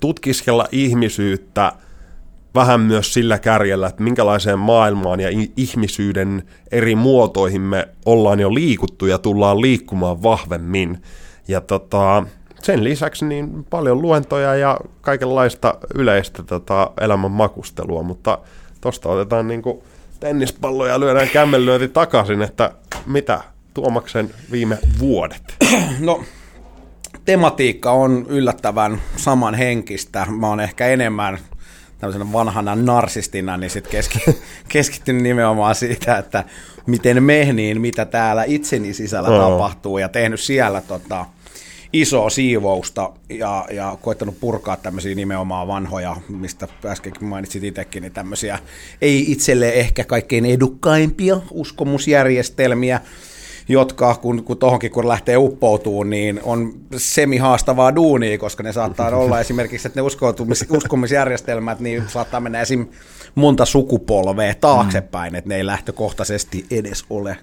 tutkiskella 0.00 0.68
ihmisyyttä 0.72 1.72
vähän 2.54 2.80
myös 2.80 3.14
sillä 3.14 3.38
kärjellä, 3.38 3.86
että 3.86 4.02
minkälaiseen 4.02 4.58
maailmaan 4.58 5.20
ja 5.20 5.28
ihmisyyden 5.56 6.42
eri 6.72 6.94
muotoihin 6.94 7.60
me 7.60 7.88
ollaan 8.06 8.40
jo 8.40 8.54
liikuttu 8.54 9.06
ja 9.06 9.18
tullaan 9.18 9.60
liikkumaan 9.60 10.22
vahvemmin. 10.22 11.02
Ja 11.48 11.60
tota, 11.60 12.24
sen 12.62 12.84
lisäksi 12.84 13.24
niin 13.24 13.64
paljon 13.70 14.02
luentoja 14.02 14.54
ja 14.54 14.78
kaikenlaista 15.00 15.74
yleistä 15.94 16.42
tota, 16.42 16.90
elämän 17.00 17.30
makustelua, 17.30 18.02
mutta 18.02 18.38
tosta 18.80 19.08
otetaan 19.08 19.48
niinku 19.48 19.84
tennispallo 20.20 20.86
ja 20.86 21.00
lyödään 21.00 21.28
kämmenlyönti 21.28 21.88
takaisin, 21.88 22.42
että 22.42 22.72
mitä 23.06 23.40
Tuomaksen 23.74 24.30
viime 24.50 24.78
vuodet? 24.98 25.42
No, 26.00 26.24
tematiikka 27.24 27.90
on 27.90 28.26
yllättävän 28.28 29.00
samanhenkistä. 29.16 30.26
Mä 30.38 30.48
oon 30.48 30.60
ehkä 30.60 30.86
enemmän 30.86 31.38
tämmöisenä 32.02 32.32
vanhana 32.32 32.74
narsistina, 32.74 33.56
niin 33.56 33.70
sit 33.70 33.88
keski, 33.88 34.18
keskittynyt 34.68 35.22
nimenomaan 35.22 35.74
siitä, 35.74 36.18
että 36.18 36.44
miten 36.86 37.22
me, 37.22 37.52
niin 37.52 37.80
mitä 37.80 38.04
täällä 38.04 38.44
itseni 38.44 38.94
sisällä 38.94 39.28
Oo. 39.28 39.50
tapahtuu, 39.50 39.98
ja 39.98 40.08
tehnyt 40.08 40.40
siellä 40.40 40.80
tota, 40.80 41.26
isoa 41.92 42.30
siivousta 42.30 43.12
ja, 43.28 43.66
ja 43.70 43.98
koittanut 44.00 44.40
purkaa 44.40 44.76
tämmöisiä 44.76 45.14
nimenomaan 45.14 45.68
vanhoja, 45.68 46.16
mistä 46.28 46.68
äskenkin 46.86 47.24
mainitsit 47.24 47.64
itsekin, 47.64 48.02
niin 48.02 48.12
tämmöisiä 48.12 48.58
ei 49.02 49.32
itselle 49.32 49.68
ehkä 49.68 50.04
kaikkein 50.04 50.46
edukkaimpia 50.46 51.40
uskomusjärjestelmiä, 51.50 53.00
jotka 53.68 54.14
kun, 54.14 54.44
kun 54.44 54.58
tohonkin 54.58 54.90
kun 54.90 55.08
lähtee 55.08 55.36
uppoutumaan, 55.36 56.10
niin 56.10 56.40
on 56.42 56.72
semihaastavaa 56.96 57.94
duunia, 57.94 58.38
koska 58.38 58.62
ne 58.62 58.72
saattaa 58.72 59.16
olla 59.16 59.40
esimerkiksi, 59.40 59.88
että 59.88 60.00
ne 60.00 60.02
uskomis, 60.02 60.64
uskomisjärjestelmät 60.70 61.80
niin 61.80 62.04
saattaa 62.08 62.40
mennä 62.40 62.60
esim. 62.60 62.86
monta 63.34 63.64
sukupolvea 63.64 64.54
taaksepäin, 64.54 65.34
että 65.34 65.48
ne 65.48 65.56
ei 65.56 65.66
lähtökohtaisesti 65.66 66.66
edes 66.70 67.04
ole 67.10 67.36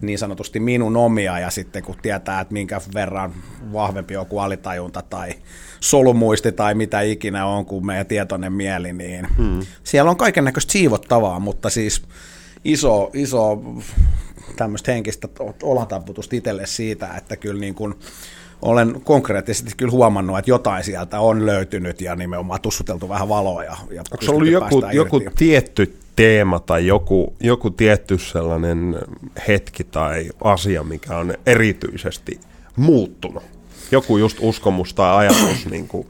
niin 0.00 0.18
sanotusti 0.18 0.60
minun 0.60 0.96
omia, 0.96 1.38
ja 1.38 1.50
sitten 1.50 1.82
kun 1.82 1.96
tietää, 2.02 2.40
että 2.40 2.52
minkä 2.52 2.80
verran 2.94 3.32
vahvempi 3.72 4.14
joku 4.14 4.38
alitajunta 4.38 5.02
tai 5.10 5.34
solumuisti 5.80 6.52
tai 6.52 6.74
mitä 6.74 7.00
ikinä 7.00 7.46
on 7.46 7.66
kuin 7.66 7.86
meidän 7.86 8.06
tietoinen 8.06 8.52
mieli, 8.52 8.92
niin 8.92 9.26
hmm. 9.36 9.60
siellä 9.84 10.10
on 10.10 10.16
kaiken 10.16 10.44
näköistä 10.44 10.72
siivottavaa, 10.72 11.40
mutta 11.40 11.70
siis 11.70 12.02
iso, 12.64 13.10
iso 13.14 13.62
tämmöistä 14.56 14.92
henkistä 14.92 15.28
olatamputusta 15.62 16.36
itselle 16.36 16.66
siitä, 16.66 17.14
että 17.16 17.36
kyllä 17.36 17.60
niin 17.60 17.74
kuin 17.74 17.94
olen 18.62 19.00
konkreettisesti 19.04 19.70
kyllä 19.76 19.92
huomannut, 19.92 20.38
että 20.38 20.50
jotain 20.50 20.84
sieltä 20.84 21.20
on 21.20 21.46
löytynyt 21.46 22.00
ja 22.00 22.16
nimenomaan 22.16 22.60
tussuteltu 22.60 23.08
vähän 23.08 23.28
valoa. 23.28 23.64
Ja, 23.64 23.76
ja 23.90 24.02
Onko 24.12 24.24
se 24.24 24.30
ollut 24.30 24.48
joku, 24.48 24.82
joku 24.92 25.16
irti. 25.16 25.36
tietty 25.36 25.96
teema 26.16 26.60
tai 26.60 26.86
joku, 26.86 27.34
joku 27.40 27.70
tietty 27.70 28.18
sellainen 28.18 28.98
hetki 29.48 29.84
tai 29.84 30.30
asia, 30.44 30.82
mikä 30.82 31.16
on 31.16 31.34
erityisesti 31.46 32.40
muuttunut? 32.76 33.42
Joku 33.92 34.18
just 34.18 34.38
uskomus 34.40 34.94
tai 34.94 35.16
ajatus 35.16 35.66
niin 35.70 35.88
kuin 35.88 36.06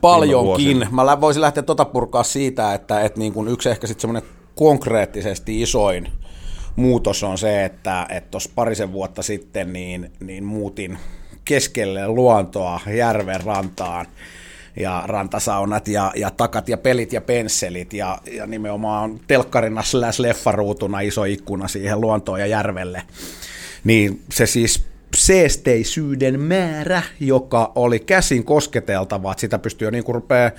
Paljonkin. 0.00 0.86
Mä 0.90 1.20
voisin 1.20 1.40
lähteä 1.40 1.62
tota 1.62 1.84
purkaa 1.84 2.22
siitä, 2.22 2.74
että, 2.74 3.00
että 3.00 3.18
niin 3.18 3.32
kuin 3.32 3.48
yksi 3.48 3.68
ehkä 3.68 3.86
sitten 3.86 4.00
semmoinen 4.00 4.30
konkreettisesti 4.54 5.62
isoin 5.62 6.12
muutos 6.76 7.22
on 7.22 7.38
se, 7.38 7.64
että 7.64 8.06
tuossa 8.30 8.50
parisen 8.54 8.92
vuotta 8.92 9.22
sitten 9.22 9.72
niin, 9.72 10.12
niin 10.20 10.44
muutin 10.44 10.98
keskelle 11.44 12.08
luontoa 12.08 12.80
järven 12.96 13.40
rantaan 13.40 14.06
ja 14.76 15.02
rantasaunat 15.06 15.88
ja, 15.88 16.12
ja 16.16 16.30
takat 16.30 16.68
ja 16.68 16.78
pelit 16.78 17.12
ja 17.12 17.20
pensselit 17.20 17.92
ja, 17.92 18.18
ja 18.32 18.46
nimenomaan 18.46 19.20
telkkarina 19.26 19.82
slash 19.82 20.20
leffaruutuna 20.20 21.00
iso 21.00 21.24
ikkuna 21.24 21.68
siihen 21.68 22.00
luontoon 22.00 22.40
ja 22.40 22.46
järvelle. 22.46 23.02
Niin 23.84 24.22
se 24.32 24.46
siis 24.46 24.84
seesteisyyden 25.16 26.40
määrä, 26.40 27.02
joka 27.20 27.72
oli 27.74 28.00
käsin 28.00 28.44
kosketeltava, 28.44 29.32
että 29.32 29.40
sitä 29.40 29.58
pystyy 29.58 29.86
jo 29.86 29.90
niin 29.90 30.04
kuin 30.04 30.14
rupeaa 30.14 30.50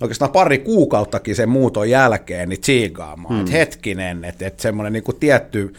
oikeastaan 0.00 0.32
pari 0.32 0.58
kuukauttakin 0.58 1.36
sen 1.36 1.48
muuton 1.48 1.90
jälkeen 1.90 2.48
niin 2.48 2.60
tsiigaamaan. 2.60 3.34
Hmm. 3.34 3.44
Et 3.44 3.52
hetkinen, 3.52 4.24
että 4.24 4.46
et 4.46 4.60
semmoinen 4.60 4.92
niin 4.92 5.18
tietty 5.20 5.74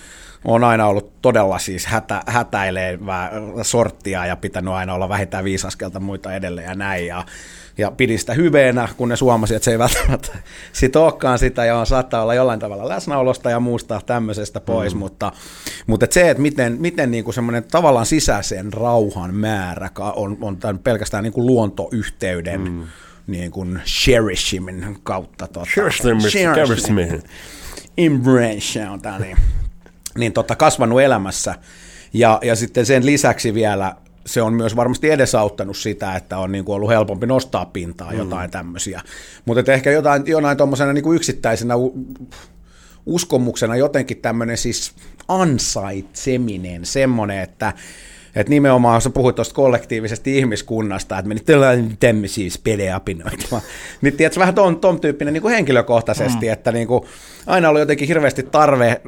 on 0.46 0.64
aina 0.64 0.88
ollut 0.88 1.22
todella 1.22 1.60
siis 1.60 1.86
hätä, 1.86 2.24
hätäilevää 2.28 3.32
sorttia 3.62 4.26
ja 4.26 4.36
pitänyt 4.36 4.74
aina 4.74 4.94
olla 4.94 5.10
vähintään 5.10 5.44
viisi 5.44 5.68
askelta 5.68 6.00
muita 6.00 6.34
edelleen 6.34 6.68
ja 6.68 6.76
näin. 6.76 7.08
Ja, 7.08 7.26
ja 7.78 7.92
pidin 7.92 8.20
sitä 8.20 8.34
hyveenä, 8.34 8.90
kunnes 8.98 9.22
huomasin, 9.22 9.56
että 9.56 9.66
se 9.66 9.72
ei 9.72 9.80
välttämättä 9.80 10.32
sit 10.74 10.96
olekaan 10.96 11.40
sitä 11.40 11.66
ja 11.66 11.78
on, 11.78 11.86
saattaa 11.86 12.22
olla 12.22 12.34
jollain 12.34 12.60
tavalla 12.60 12.90
läsnäolosta 12.90 13.50
ja 13.50 13.60
muusta 13.60 14.02
tämmöisestä 14.06 14.60
pois, 14.60 14.94
mm. 14.94 15.00
mutta, 15.00 15.32
mutta 15.88 16.04
et 16.04 16.12
se, 16.12 16.30
että 16.30 16.42
miten, 16.42 16.78
miten 16.80 17.12
niinku 17.12 17.32
semmoinen 17.32 17.64
tavallaan 17.72 18.06
sisäisen 18.06 18.74
rauhan 18.74 19.36
määrä 19.36 19.90
on, 20.16 20.38
on 20.42 20.58
tämän 20.58 20.80
pelkästään 20.80 21.24
niinku 21.24 21.46
luontoyhteyden 21.46 22.62
mm. 22.62 22.88
Niin 23.32 23.52
kuin 23.52 23.82
cherishiminen 23.86 24.98
kautta. 25.04 25.48
Tota, 25.48 25.66
on 28.90 29.02
tämä 29.02 29.20
niin, 29.20 29.38
niin 30.18 30.34
tota, 30.34 30.56
kasvanut 30.56 31.02
elämässä. 31.02 31.56
Ja, 32.14 32.40
ja 32.42 32.56
sitten 32.56 32.86
sen 32.86 33.06
lisäksi 33.06 33.54
vielä 33.54 33.96
se 34.26 34.42
on 34.42 34.54
myös 34.54 34.76
varmasti 34.76 35.10
edesauttanut 35.10 35.78
sitä, 35.78 36.16
että 36.16 36.38
on 36.38 36.52
niin 36.52 36.66
kuin 36.66 36.76
ollut 36.76 36.90
helpompi 36.90 37.28
nostaa 37.28 37.66
pintaa 37.66 38.14
jotain 38.14 38.50
mm. 38.50 38.52
tämmöisiä. 38.52 39.02
Mutta 39.46 39.74
ehkä 39.74 39.92
jotain, 39.92 40.24
jonain 40.26 40.58
tuommoisena 40.58 40.94
niin 40.94 41.04
kuin 41.04 41.16
yksittäisenä 41.16 41.74
uskomuksena 43.06 43.76
jotenkin 43.76 44.18
tämmöinen 44.18 44.58
siis 44.58 44.94
ansaitseminen, 45.28 46.86
semmoinen, 46.86 47.40
että 47.40 47.74
että 48.36 48.50
nimenomaan, 48.50 49.02
sä 49.02 49.10
puhuit 49.10 49.36
tuosta 49.36 49.56
kollektiivisesta 49.56 50.30
ihmiskunnasta, 50.30 51.18
että 51.18 51.28
meni 51.28 51.40
tällainen 51.40 51.98
tämmöisiä 52.00 52.50
speleapinoita. 52.50 53.62
niin 54.02 54.18
tiedätkö, 54.18 54.40
vähän 54.40 54.56
ton, 54.56 54.80
ton 54.80 55.02
tyyppinen 55.02 55.34
niin 55.34 55.42
kuin 55.42 55.54
henkilökohtaisesti, 55.54 56.46
mm. 56.46 56.54
että 56.54 56.72
niin 56.72 56.88
kuin, 56.88 57.04
aina 57.48 57.70
oli 57.70 57.80
jotenkin 57.80 58.08
hirveästi 58.08 58.44
tarve 58.44 59.02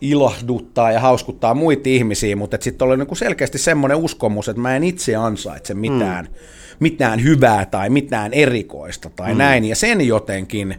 ilahduttaa 0.00 0.92
ja 0.92 1.00
hauskuttaa 1.00 1.54
muita 1.54 1.88
ihmisiä, 1.88 2.36
mutta 2.36 2.58
sitten 2.60 2.88
oli 2.88 2.96
niin 2.96 3.06
kuin 3.06 3.18
selkeästi 3.18 3.58
semmoinen 3.58 3.98
uskomus, 3.98 4.48
että 4.48 4.62
mä 4.62 4.76
en 4.76 4.84
itse 4.84 5.16
ansaitse 5.16 5.74
mitään, 5.74 6.24
mm. 6.24 6.34
mitään 6.80 7.22
hyvää 7.22 7.66
tai 7.66 7.90
mitään 7.90 8.32
erikoista 8.32 9.10
tai 9.10 9.32
mm. 9.32 9.38
näin, 9.38 9.64
ja 9.64 9.76
sen 9.76 10.06
jotenkin 10.06 10.76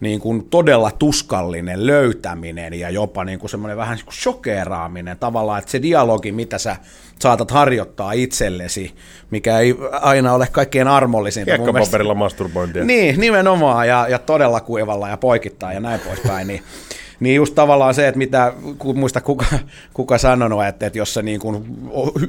niin 0.00 0.20
kuin 0.20 0.48
todella 0.50 0.90
tuskallinen 0.90 1.86
löytäminen 1.86 2.74
ja 2.74 2.90
jopa 2.90 3.24
niin 3.24 3.38
kuin 3.38 3.50
semmoinen 3.50 3.76
vähän 3.76 3.96
niin 3.96 4.04
kuin 4.04 4.14
shokeraaminen 4.14 5.18
tavallaan, 5.18 5.58
että 5.58 5.70
se 5.70 5.82
dialogi, 5.82 6.32
mitä 6.32 6.58
sä 6.58 6.76
saatat 7.18 7.50
harjoittaa 7.50 8.12
itsellesi, 8.12 8.94
mikä 9.30 9.58
ei 9.58 9.76
aina 9.92 10.32
ole 10.32 10.48
kaikkein 10.52 10.88
armollisinta. 10.88 11.50
Hiekkapaperilla 11.50 12.14
masturbointia. 12.14 12.84
Niin, 12.84 13.20
nimenomaan, 13.20 13.88
ja, 13.88 14.06
ja 14.08 14.18
todella 14.18 14.60
kuivalla 14.60 15.08
ja 15.08 15.16
poikittaa 15.16 15.72
ja 15.72 15.80
näin 15.80 16.00
poispäin, 16.00 16.46
niin, 16.46 16.62
niin 17.20 17.36
just 17.36 17.54
tavallaan 17.54 17.94
se, 17.94 18.08
että 18.08 18.18
mitä, 18.18 18.52
muista 18.94 19.20
kuka, 19.20 19.46
kuka 19.94 20.18
sanonut, 20.18 20.64
että, 20.64 20.86
että 20.86 20.98
jos 20.98 21.14
sä 21.14 21.22
niin 21.22 21.40
kuin 21.40 21.64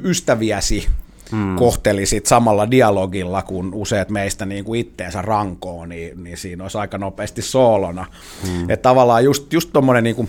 ystäviäsi 0.04 0.86
hmm. 1.30 1.56
kohtelisit 1.56 2.26
samalla 2.26 2.70
dialogilla, 2.70 3.42
kun 3.42 3.74
useat 3.74 4.08
meistä 4.10 4.46
niin 4.46 4.64
kuin 4.64 4.80
itteensä 4.80 5.22
rankoo, 5.22 5.86
niin, 5.86 6.24
niin 6.24 6.36
siinä 6.36 6.64
olisi 6.64 6.78
aika 6.78 6.98
nopeasti 6.98 7.42
soolona. 7.42 8.06
Hmm. 8.46 8.70
Että 8.70 8.82
tavallaan 8.82 9.24
just, 9.24 9.52
just 9.52 9.70
tuommoinen 9.72 10.04
niin 10.04 10.16
kuin 10.16 10.28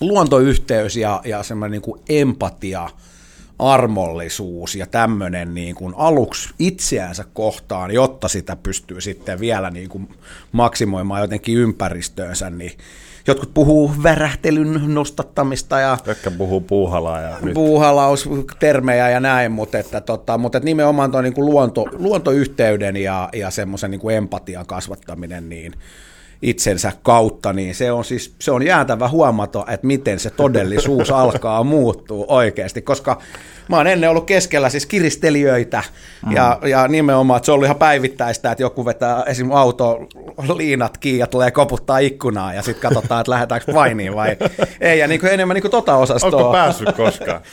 luontoyhteys 0.00 0.96
ja, 0.96 1.20
ja 1.24 1.42
semmoinen 1.42 1.72
niin 1.72 1.82
kuin 1.82 2.00
empatia, 2.08 2.90
armollisuus 3.58 4.74
ja 4.74 4.86
tämmöinen 4.86 5.54
niin 5.54 5.74
kuin 5.74 5.94
aluksi 5.96 6.48
itseänsä 6.58 7.24
kohtaan, 7.34 7.90
jotta 7.90 8.28
sitä 8.28 8.56
pystyy 8.56 9.00
sitten 9.00 9.40
vielä 9.40 9.70
niin 9.70 9.88
kuin 9.88 10.08
maksimoimaan 10.52 11.20
jotenkin 11.20 11.56
ympäristöönsä, 11.56 12.50
niin 12.50 12.72
jotkut 13.26 13.54
puhuu 13.54 13.92
värähtelyn 14.02 14.80
nostattamista 14.86 15.80
ja 15.80 15.98
Pekka 16.04 16.30
puhuu 16.30 16.60
puuhalaa 16.60 17.20
ja 17.20 17.36
nyt. 17.42 17.54
puuhalaustermejä 17.54 19.10
ja 19.10 19.20
näin, 19.20 19.52
mutta, 19.52 19.78
että, 19.78 20.00
tota, 20.00 20.38
mutta 20.38 20.58
että 20.58 20.64
nimenomaan 20.64 21.10
tuo 21.10 21.22
niin 21.22 21.34
luonto, 21.36 21.84
luontoyhteyden 21.92 22.96
ja, 22.96 23.28
ja 23.32 23.50
semmoisen 23.50 23.90
niin 23.90 24.10
empatian 24.10 24.66
kasvattaminen, 24.66 25.48
niin 25.48 25.72
itsensä 26.42 26.92
kautta, 27.02 27.52
niin 27.52 27.74
se 27.74 27.92
on 27.92 28.04
siis 28.04 28.34
se 28.38 28.50
on 28.50 28.62
jäätävä 28.62 29.08
huomata, 29.08 29.64
että 29.68 29.86
miten 29.86 30.18
se 30.18 30.30
todellisuus 30.30 31.10
alkaa 31.22 31.64
muuttua 31.64 32.24
oikeasti, 32.28 32.82
koska 32.82 33.18
mä 33.68 33.76
oon 33.76 33.86
ennen 33.86 34.10
ollut 34.10 34.26
keskellä 34.26 34.68
siis 34.68 34.86
kiristelijöitä 34.86 35.82
mm. 36.26 36.32
ja, 36.32 36.58
ja 36.64 36.88
nimenomaan, 36.88 37.36
että 37.36 37.44
se 37.44 37.52
on 37.52 37.54
ollut 37.54 37.66
ihan 37.66 37.76
päivittäistä, 37.76 38.50
että 38.50 38.62
joku 38.62 38.84
vetää 38.84 39.22
esim. 39.22 39.50
auto 39.50 39.98
liinat 40.56 40.98
kiinni 40.98 41.18
ja 41.18 41.26
tulee 41.26 41.50
koputtaa 41.50 41.98
ikkunaa 41.98 42.54
ja 42.54 42.62
sitten 42.62 42.90
katsotaan, 42.92 43.20
että 43.20 43.32
lähdetäänkö 43.32 43.72
painiin 43.72 44.14
vai 44.14 44.36
ei, 44.80 44.98
ja 44.98 45.08
niin 45.08 45.20
kuin 45.20 45.32
enemmän 45.32 45.54
niin 45.54 45.62
kuin 45.62 45.70
tota 45.70 45.96
osastoa. 45.96 46.40
Onko 46.40 46.52
päässyt 46.52 46.96
koskaan? 46.96 47.40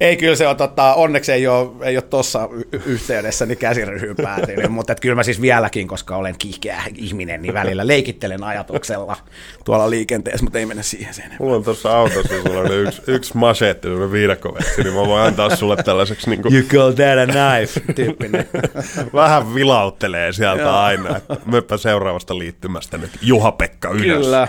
Ei, 0.00 0.16
kyllä 0.16 0.36
se 0.36 0.48
on, 0.48 0.56
tota, 0.56 0.94
onneksi 0.94 1.32
ei 1.32 1.46
ole, 1.46 1.70
ei 1.82 1.96
ole 1.96 2.02
tuossa 2.02 2.48
yhteydessä 2.86 3.46
niin 3.46 3.58
käsiryhyn 3.58 4.16
päätynyt, 4.16 4.70
mutta 4.78 4.94
kyllä 4.94 5.14
mä 5.14 5.22
siis 5.22 5.40
vieläkin, 5.40 5.88
koska 5.88 6.16
olen 6.16 6.34
kiihkeä 6.38 6.82
ihminen, 6.94 7.42
niin 7.42 7.54
välillä 7.54 7.86
leikittelen 7.86 8.44
ajatuksella 8.44 9.16
tuolla 9.64 9.90
liikenteessä, 9.90 10.44
mutta 10.44 10.58
ei 10.58 10.66
mennä 10.66 10.82
siihen 10.82 11.14
sen. 11.14 11.24
Mulla 11.38 11.56
on 11.56 11.64
tuossa 11.64 11.98
autossa 11.98 12.42
sellainen 12.42 12.78
yksi, 12.78 13.02
yksi 13.06 13.36
machete, 13.36 13.82
sellainen 13.82 14.12
viidakkovetsi, 14.12 14.82
niin 14.82 14.94
mä 14.94 15.00
voin 15.00 15.22
antaa 15.22 15.56
sulle 15.56 15.76
tällaiseksi 15.76 16.30
niin 16.30 16.42
kuin... 16.42 16.54
You 16.54 16.64
call 16.68 16.92
that 16.92 17.18
a 17.18 17.26
knife, 17.26 17.92
tyyppinen. 17.94 18.48
Vähän 19.14 19.54
vilauttelee 19.54 20.32
sieltä 20.32 20.62
Joo. 20.62 20.76
aina, 20.76 21.16
että 21.16 21.76
seuraavasta 21.76 22.38
liittymästä 22.38 22.98
nyt 22.98 23.10
Juha-Pekka 23.22 23.90
ylös. 23.90 24.24
Kyllä. 24.24 24.48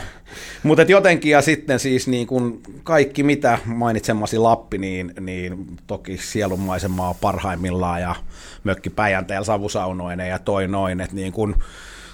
Mutta 0.64 0.84
jotenkin 0.84 1.32
ja 1.32 1.42
sitten 1.42 1.80
siis 1.80 2.08
niin 2.08 2.28
kun 2.28 2.62
kaikki 2.84 3.24
mitä 3.24 3.60
mainitsemasi 3.66 4.38
Lappi, 4.38 4.78
niin, 4.78 5.14
niin 5.20 5.68
toki 5.88 6.18
sielunmaisemaa 6.18 7.14
parhaimmillaan 7.14 8.02
ja 8.02 8.16
mökki 8.64 8.90
Päijänteellä 8.90 9.46
savusaunoinen 9.46 10.30
ja 10.30 10.40
toi 10.40 10.68
noin, 10.68 11.02
että 11.02 11.16
niin 11.16 11.34
kun 11.34 11.56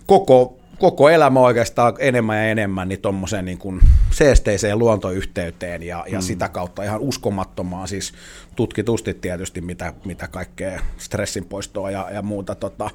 koko 0.06 0.60
koko 0.80 1.10
elämä 1.10 1.40
oikeastaan 1.40 1.94
enemmän 2.00 2.38
ja 2.38 2.44
enemmän 2.44 2.90
niin 2.90 3.02
tuommoiseen 3.02 3.46
niin 3.46 3.58
kuin 3.58 3.80
seesteiseen 4.12 4.80
luontoyhteyteen 4.80 5.84
ja, 5.84 6.06
ja 6.08 6.18
mm. 6.18 6.22
sitä 6.22 6.50
kautta 6.50 6.84
ihan 6.84 7.00
uskomattomaan, 7.00 7.88
siis 7.88 8.14
tutkitusti 8.56 9.14
tietysti 9.14 9.62
mitä, 9.62 9.94
mitä 10.06 10.28
kaikkea 10.28 10.82
stressin 10.98 11.46
poistoa 11.46 11.92
ja, 11.92 12.10
ja 12.14 12.22
muuta 12.22 12.56
tota, 12.56 12.90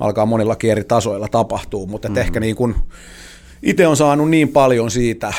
alkaa 0.00 0.26
monillakin 0.26 0.70
eri 0.70 0.84
tasoilla 0.84 1.28
tapahtuu, 1.28 1.86
mutta 1.86 2.08
mm. 2.08 2.16
ehkä 2.16 2.40
niin 2.40 2.56
kuin, 2.56 2.74
itse 3.64 3.86
on 3.86 3.96
saanut 3.96 4.30
niin 4.30 4.48
paljon 4.48 4.90
siitä 4.90 5.32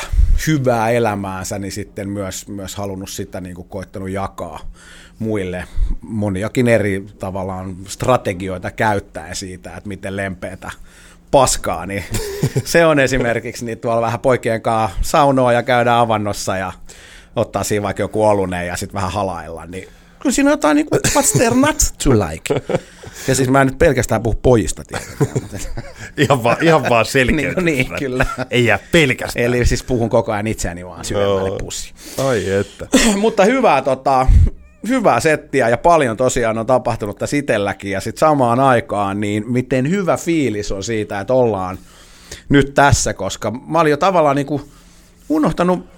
hyvää 0.46 0.90
elämäänsä, 0.90 1.58
niin 1.58 1.72
sitten 1.72 2.08
myös, 2.08 2.48
myös 2.48 2.76
halunnut 2.76 3.10
sitä 3.10 3.40
niin 3.40 3.54
kuin 3.54 3.68
koittanut 3.68 4.10
jakaa 4.10 4.60
muille 5.18 5.64
moniakin 6.00 6.68
eri 6.68 7.06
tavallaan 7.18 7.76
strategioita 7.86 8.70
käyttää 8.70 9.34
siitä, 9.34 9.76
että 9.76 9.88
miten 9.88 10.16
lempeätä 10.16 10.70
paskaa, 11.30 11.86
niin 11.86 12.04
se 12.64 12.86
on 12.86 12.98
esimerkiksi 12.98 13.64
niin 13.64 13.78
tuolla 13.78 14.02
vähän 14.02 14.20
poikien 14.20 14.62
kanssa 14.62 14.98
saunoa 15.02 15.52
ja 15.52 15.62
käydään 15.62 15.98
avannossa 15.98 16.56
ja 16.56 16.72
ottaa 17.36 17.64
siinä 17.64 17.82
vaikka 17.82 18.02
joku 18.02 18.24
oluneen 18.24 18.66
ja 18.66 18.76
sitten 18.76 18.94
vähän 18.94 19.12
halailla, 19.12 19.66
niin 19.66 19.88
kyllä 20.26 20.34
siinä 20.34 20.50
on 20.50 20.52
jotain 20.52 20.74
niin 20.74 20.86
kuin, 20.86 21.00
what's 21.08 21.38
there 21.38 21.56
not 21.56 21.76
to 22.04 22.10
like. 22.10 22.74
Ja 23.28 23.34
siis 23.34 23.48
mä 23.48 23.60
en 23.60 23.66
nyt 23.66 23.78
pelkästään 23.78 24.22
puhu 24.22 24.34
pojista 24.42 24.82
tietenkään. 24.84 25.50
ihan, 26.16 26.42
vaan, 26.42 26.56
ihan 26.60 26.88
vaan 26.88 27.04
selkeä. 27.04 27.52
niin, 27.52 27.64
niin, 27.64 27.86
kyllä. 27.98 28.26
Ei 28.50 28.64
jää 28.64 28.78
pelkästään. 28.92 29.44
Eli 29.44 29.66
siis 29.66 29.82
puhun 29.82 30.10
koko 30.10 30.32
ajan 30.32 30.46
itseäni 30.46 30.86
vaan 30.86 31.04
syvemmälle 31.04 31.50
no. 31.50 31.56
pussi. 31.56 31.94
Ai 32.18 32.50
että. 32.50 32.88
Mutta 33.16 33.44
hyvää, 33.44 33.82
tota, 33.82 34.26
hyvää 34.88 35.20
settiä 35.20 35.68
ja 35.68 35.78
paljon 35.78 36.16
tosiaan 36.16 36.58
on 36.58 36.66
tapahtunut 36.66 37.18
tässä 37.18 37.36
itselläkin 37.36 37.90
ja 37.90 38.00
sitten 38.00 38.20
samaan 38.20 38.60
aikaan, 38.60 39.20
niin 39.20 39.52
miten 39.52 39.90
hyvä 39.90 40.16
fiilis 40.16 40.72
on 40.72 40.84
siitä, 40.84 41.20
että 41.20 41.34
ollaan 41.34 41.78
nyt 42.48 42.74
tässä, 42.74 43.14
koska 43.14 43.50
mä 43.50 43.80
olin 43.80 43.90
jo 43.90 43.96
tavallaan 43.96 44.36
niin 44.36 44.46
kuin 44.46 44.62
unohtanut, 45.28 45.95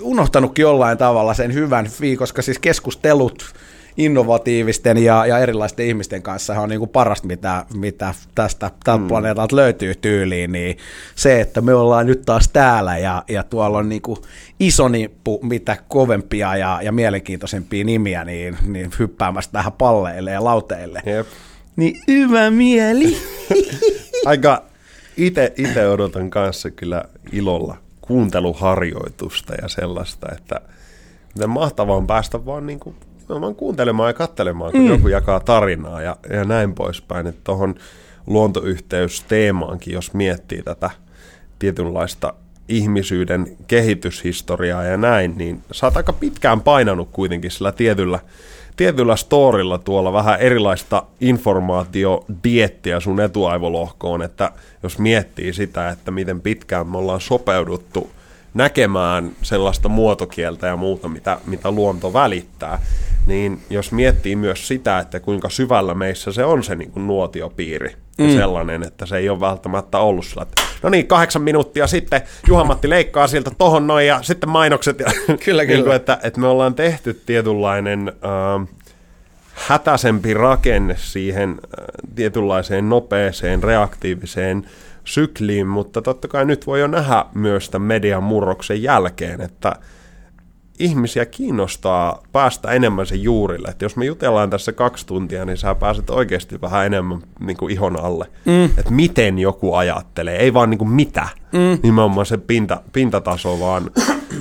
unohtanutkin 0.00 0.62
jollain 0.62 0.98
tavalla 0.98 1.34
sen 1.34 1.54
hyvän 1.54 1.88
fiilis, 1.88 2.18
koska 2.18 2.42
siis 2.42 2.58
keskustelut 2.58 3.54
innovatiivisten 3.98 4.98
ja, 4.98 5.26
ja 5.26 5.38
erilaisten 5.38 5.86
ihmisten 5.86 6.22
kanssa 6.22 6.60
on 6.60 6.68
niin 6.68 6.78
kuin 6.78 6.90
parasta, 6.90 7.26
mitä, 7.26 7.64
mitä 7.74 8.14
tästä 8.34 8.70
tältä 8.84 9.02
mm. 9.02 9.08
planeetalta 9.08 9.56
löytyy 9.56 9.94
tyyliin, 9.94 10.52
niin 10.52 10.76
se, 11.14 11.40
että 11.40 11.60
me 11.60 11.74
ollaan 11.74 12.06
nyt 12.06 12.22
taas 12.26 12.48
täällä 12.48 12.98
ja, 12.98 13.24
ja 13.28 13.42
tuolla 13.42 13.78
on 13.78 13.88
niin 13.88 14.02
kuin 14.02 14.18
iso 14.60 14.88
nippu, 14.88 15.40
mitä 15.42 15.76
kovempia 15.88 16.56
ja, 16.56 16.80
ja 16.82 16.92
mielenkiintoisempia 16.92 17.84
nimiä, 17.84 18.24
niin, 18.24 18.56
niin 18.66 18.90
hyppäämässä 18.98 19.50
tähän 19.52 19.72
palleille 19.72 20.30
ja 20.30 20.44
lauteille. 20.44 21.02
Jep. 21.06 21.26
Niin 21.76 22.00
hyvä 22.08 22.50
mieli. 22.50 23.16
Aika 24.26 24.62
itse 25.56 25.88
odotan 25.88 26.30
kanssa 26.30 26.70
kyllä 26.70 27.04
ilolla 27.32 27.87
kuunteluharjoitusta 28.08 29.54
ja 29.62 29.68
sellaista, 29.68 30.28
että 30.32 30.60
miten 31.34 31.50
mahtavaa 31.50 31.96
on 31.96 32.06
päästä 32.06 32.46
vaan 32.46 32.66
niin 32.66 32.80
kuin 32.80 32.96
vaan 33.28 33.54
kuuntelemaan 33.54 34.08
ja 34.08 34.14
katselemaan, 34.14 34.72
kun 34.72 34.80
mm. 34.80 34.88
joku 34.88 35.08
jakaa 35.08 35.40
tarinaa 35.40 36.02
ja, 36.02 36.16
ja 36.30 36.44
näin 36.44 36.74
poispäin. 36.74 37.26
Että 37.26 37.40
tuohon 37.44 37.74
luontoyhteysteemaankin, 38.26 39.94
jos 39.94 40.14
miettii 40.14 40.62
tätä 40.62 40.90
tietynlaista 41.58 42.34
ihmisyyden 42.68 43.56
kehityshistoriaa 43.66 44.84
ja 44.84 44.96
näin, 44.96 45.38
niin 45.38 45.62
sä 45.72 45.86
oot 45.86 45.96
aika 45.96 46.12
pitkään 46.12 46.60
painanut 46.60 47.08
kuitenkin 47.12 47.50
sillä 47.50 47.72
tietyllä, 47.72 48.18
tietyllä 48.78 49.16
storilla 49.16 49.78
tuolla 49.78 50.12
vähän 50.12 50.40
erilaista 50.40 51.02
informaatiodiettiä 51.20 53.00
sun 53.00 53.20
etuaivolohkoon, 53.20 54.22
että 54.22 54.52
jos 54.82 54.98
miettii 54.98 55.52
sitä, 55.52 55.88
että 55.88 56.10
miten 56.10 56.40
pitkään 56.40 56.86
me 56.86 56.98
ollaan 56.98 57.20
sopeuduttu 57.20 58.10
näkemään 58.54 59.30
sellaista 59.42 59.88
muotokieltä 59.88 60.66
ja 60.66 60.76
muuta, 60.76 61.08
mitä, 61.08 61.38
mitä 61.46 61.70
luonto 61.70 62.12
välittää, 62.12 62.82
niin 63.28 63.60
jos 63.70 63.92
miettii 63.92 64.36
myös 64.36 64.68
sitä, 64.68 64.98
että 64.98 65.20
kuinka 65.20 65.48
syvällä 65.48 65.94
meissä 65.94 66.32
se 66.32 66.44
on 66.44 66.62
se 66.62 66.74
niin 66.74 66.90
kuin 66.90 67.06
nuotiopiiri, 67.06 67.96
mm. 68.18 68.30
sellainen, 68.30 68.82
että 68.82 69.06
se 69.06 69.16
ei 69.16 69.28
ole 69.28 69.40
välttämättä 69.40 69.98
ollut 69.98 70.24
sillä, 70.24 70.42
että 70.42 70.62
no 70.82 70.88
niin, 70.88 71.06
kahdeksan 71.06 71.42
minuuttia 71.42 71.86
sitten 71.86 72.22
Juha-Matti 72.48 72.90
leikkaa 72.90 73.26
siltä 73.26 73.50
tohon 73.58 73.86
noin 73.86 74.06
ja 74.06 74.22
sitten 74.22 74.48
mainokset. 74.48 75.00
Ja, 75.00 75.06
kyllä, 75.44 75.64
niin 75.64 75.84
kuin, 75.84 75.96
että, 75.96 76.18
että 76.22 76.40
me 76.40 76.46
ollaan 76.46 76.74
tehty 76.74 77.22
tietynlainen 77.26 78.08
äh, 78.08 78.68
hätäisempi 79.54 80.34
rakenne 80.34 80.94
siihen 80.98 81.50
äh, 81.50 81.84
tietynlaiseen 82.14 82.88
nopeeseen, 82.88 83.62
reaktiiviseen 83.62 84.66
sykliin, 85.04 85.66
mutta 85.66 86.02
totta 86.02 86.28
kai 86.28 86.44
nyt 86.44 86.66
voi 86.66 86.80
jo 86.80 86.86
nähdä 86.86 87.24
myös 87.34 87.70
tämän 87.70 87.86
median 87.86 88.22
murroksen 88.22 88.82
jälkeen, 88.82 89.40
että 89.40 89.76
ihmisiä 90.78 91.26
kiinnostaa 91.26 92.22
päästä 92.32 92.70
enemmän 92.70 93.06
sen 93.06 93.22
juurille. 93.22 93.68
Että 93.68 93.84
jos 93.84 93.96
me 93.96 94.04
jutellaan 94.04 94.50
tässä 94.50 94.72
kaksi 94.72 95.06
tuntia, 95.06 95.44
niin 95.44 95.56
sä 95.56 95.74
pääset 95.74 96.10
oikeasti 96.10 96.60
vähän 96.60 96.86
enemmän 96.86 97.22
niin 97.40 97.56
kuin 97.56 97.72
ihon 97.72 98.00
alle. 98.00 98.26
Mm. 98.44 98.64
Että 98.64 98.90
miten 98.90 99.38
joku 99.38 99.74
ajattelee, 99.74 100.36
ei 100.36 100.54
vaan 100.54 100.70
niin 100.70 100.78
kuin 100.78 100.90
mitä, 100.90 101.28
mm. 101.52 101.78
nimenomaan 101.82 102.26
se 102.26 102.36
pinta, 102.36 102.80
pintataso, 102.92 103.60
vaan 103.60 103.90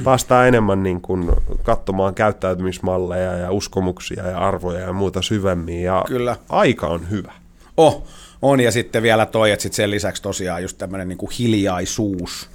päästään 0.04 0.48
enemmän 0.48 0.84
niin 0.84 1.02
kuin 1.02 1.32
katsomaan 1.64 2.14
käyttäytymismalleja 2.14 3.34
ja 3.34 3.52
uskomuksia 3.52 4.28
ja 4.28 4.40
arvoja 4.40 4.80
ja 4.80 4.94
muuta 4.94 5.22
syvemmin. 5.22 5.84
Ja 5.84 6.04
Kyllä. 6.08 6.36
aika 6.50 6.88
on 6.88 7.10
hyvä. 7.10 7.32
Oh, 7.78 8.08
on, 8.42 8.60
ja 8.60 8.72
sitten 8.72 9.04
vielä 9.04 9.26
toi, 9.26 9.52
että 9.52 9.64
sit 9.64 9.74
sen 9.74 9.92
lisäksi 9.92 10.22
tosiaan 10.22 10.62
just 10.62 10.78
tämmöinen 10.78 11.08
niin 11.08 11.32
hiljaisuus 11.40 12.50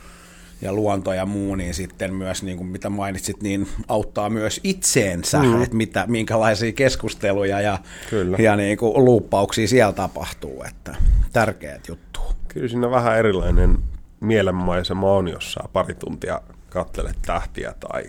ja 0.62 0.72
luonto 0.72 1.12
ja 1.12 1.27
muu, 1.27 1.55
niin 1.55 1.75
sitten 1.75 2.14
myös, 2.14 2.42
niin 2.42 2.57
kuin 2.57 2.66
mitä 2.66 2.90
mainitsit, 2.90 3.42
niin 3.42 3.68
auttaa 3.88 4.31
myös 4.31 4.61
itseensä, 4.64 5.42
mm. 5.42 5.62
että 5.62 5.77
mitä, 5.77 6.05
minkälaisia 6.09 6.72
keskusteluja 6.72 7.61
ja, 7.61 7.79
Kyllä. 8.11 8.37
ja 8.40 8.57
niin 8.57 8.79
kuin 8.79 9.05
luuppauksia 9.05 9.68
siellä 9.68 9.92
tapahtuu, 9.92 10.64
että 10.68 10.96
tärkeät 11.33 11.88
juttu. 11.88 12.20
Kyllä 12.48 12.68
siinä 12.68 12.90
vähän 12.90 13.18
erilainen 13.18 13.79
mielenmaisema 14.20 15.12
on, 15.12 15.29
jos 15.29 15.53
saa 15.53 15.68
pari 15.72 15.94
tuntia 15.94 16.40
katselet 16.70 17.16
tähtiä 17.27 17.75
tai 17.81 18.05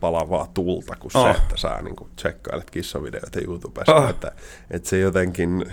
palavaa 0.00 0.48
tulta, 0.54 0.96
kuin 0.96 1.12
oh. 1.14 1.24
se, 1.24 1.30
että 1.30 1.56
sä 1.56 1.82
niin 1.82 1.96
kuin 1.96 2.10
tsekkailet 2.16 2.70
kissavideoita 2.70 3.40
YouTubessa, 3.40 3.94
oh. 3.94 4.10
että, 4.10 4.32
että 4.70 4.88
se 4.88 4.98
jotenkin 4.98 5.72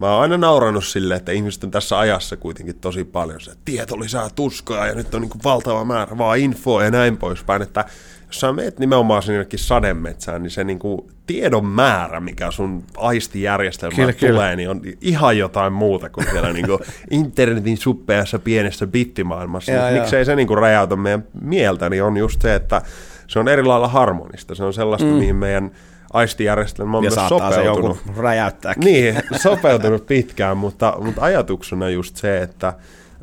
Mä 0.00 0.12
oon 0.12 0.22
aina 0.22 0.38
naurannut 0.38 0.84
silleen, 0.84 1.18
että 1.18 1.32
ihmiset 1.32 1.64
on 1.64 1.70
tässä 1.70 1.98
ajassa 1.98 2.36
kuitenkin 2.36 2.78
tosi 2.80 3.04
paljon 3.04 3.40
se, 3.40 3.50
että 3.50 3.62
tieto 3.64 4.00
lisää 4.00 4.28
tuskaa 4.34 4.86
ja 4.86 4.94
nyt 4.94 5.14
on 5.14 5.22
niin 5.22 5.30
valtava 5.44 5.84
määrä 5.84 6.18
vaan 6.18 6.38
infoa 6.38 6.84
ja 6.84 6.90
näin 6.90 7.16
poispäin, 7.16 7.62
että 7.62 7.84
jos 8.26 8.40
sä 8.40 8.52
meet 8.52 8.78
nimenomaan 8.78 9.22
sinne 9.22 9.46
sademetsään, 9.56 10.42
niin 10.42 10.50
se 10.50 10.64
niin 10.64 10.78
kuin 10.78 11.00
tiedon 11.26 11.66
määrä, 11.66 12.20
mikä 12.20 12.50
sun 12.50 12.84
aistijärjestelmään 12.96 14.14
tulee, 14.14 14.32
kyllä. 14.32 14.56
niin 14.56 14.70
on 14.70 14.80
ihan 15.00 15.38
jotain 15.38 15.72
muuta 15.72 16.10
kuin 16.10 16.26
siellä 16.30 16.52
niin 16.52 16.66
kuin 16.66 16.78
internetin 17.10 17.76
suppeassa 17.76 18.38
pienessä 18.38 18.86
bittimaailmassa. 18.86 19.72
Ja, 19.72 20.00
Miksei 20.00 20.24
se 20.24 20.36
niin 20.36 20.48
kuin 20.48 20.58
räjäytä 20.58 20.96
meidän 20.96 21.24
mieltä, 21.40 21.90
niin 21.90 22.02
on 22.02 22.16
just 22.16 22.42
se, 22.42 22.54
että 22.54 22.82
se 23.26 23.38
on 23.38 23.48
eri 23.48 23.62
lailla 23.62 23.88
harmonista. 23.88 24.54
Se 24.54 24.64
on 24.64 24.74
sellaista, 24.74 25.06
mm. 25.08 25.14
mihin 25.14 25.36
meidän 25.36 25.70
aistijärjestelmä 26.16 26.98
on 26.98 27.04
ja 27.04 27.10
myös 27.16 27.28
sopeutunut. 27.28 27.98
se 28.06 28.22
räjäyttääkin. 28.22 28.84
Niin, 28.84 29.22
sopeutunut 29.42 30.06
pitkään, 30.06 30.56
mutta, 30.56 30.94
mutta 31.00 31.22
ajatuksena 31.22 31.88
just 31.88 32.16
se, 32.16 32.42
että 32.42 32.74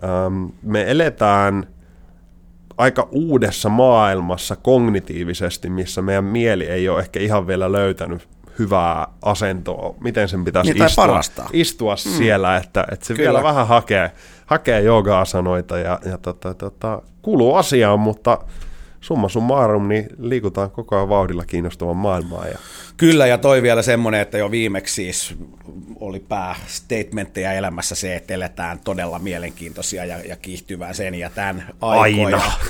Ähm, 0.03 0.45
me 0.61 0.91
eletään 0.91 1.67
aika 2.77 3.07
uudessa 3.11 3.69
maailmassa 3.69 4.55
kognitiivisesti, 4.55 5.69
missä 5.69 6.01
meidän 6.01 6.23
mieli 6.23 6.65
ei 6.65 6.89
ole 6.89 6.99
ehkä 6.99 7.19
ihan 7.19 7.47
vielä 7.47 7.71
löytänyt 7.71 8.27
hyvää 8.59 9.07
asentoa, 9.21 9.95
miten 9.99 10.27
sen 10.27 10.45
pitäisi 10.45 10.73
Niin, 10.73 10.85
istua, 10.85 11.07
parastaa. 11.07 11.49
istua 11.53 11.93
mm. 11.93 12.11
siellä, 12.11 12.57
että, 12.57 12.85
että 12.91 13.05
se 13.05 13.13
Kyllä. 13.13 13.29
vielä 13.29 13.43
vähän 13.43 13.67
hakee, 13.67 14.11
hakee 14.45 14.81
jooga-asanoita 14.81 15.77
ja, 15.77 15.99
ja 16.05 16.17
tota, 16.17 16.53
tota, 16.53 17.01
kuuluu 17.21 17.55
asiaan, 17.55 17.99
mutta 17.99 18.37
summa 19.03 19.29
summarum, 19.29 19.87
niin 19.87 20.07
liikutaan 20.19 20.71
koko 20.71 20.95
ajan 20.95 21.09
vauhdilla 21.09 21.45
kiinnostavan 21.45 21.97
maailmaa. 21.97 22.47
Ja, 22.47 22.57
Kyllä, 22.97 23.27
ja 23.27 23.37
toi 23.37 23.61
vielä 23.61 23.81
semmoinen, 23.81 24.21
että 24.21 24.37
jo 24.37 24.51
viimeksi 24.51 24.93
siis 24.93 25.35
oli 25.99 26.19
päästatementteja 26.19 27.53
elämässä 27.53 27.95
se, 27.95 28.15
että 28.15 28.33
eletään 28.33 28.79
todella 28.83 29.19
mielenkiintoisia 29.19 30.05
ja, 30.05 30.17
ja 30.19 30.35
kiihtyvää 30.35 30.93
sen 30.93 31.15
ja 31.15 31.29
tämän 31.29 31.65
aikoja. 31.81 32.37
Aina. 32.37 32.51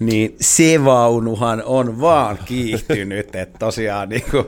Niin 0.00 0.36
se 0.40 0.84
vaunuhan 0.84 1.62
on 1.66 2.00
vaan 2.00 2.38
kiihtynyt, 2.44 3.34
että 3.36 3.58
tosiaan 3.58 4.08
niin 4.08 4.24
kuin, 4.30 4.44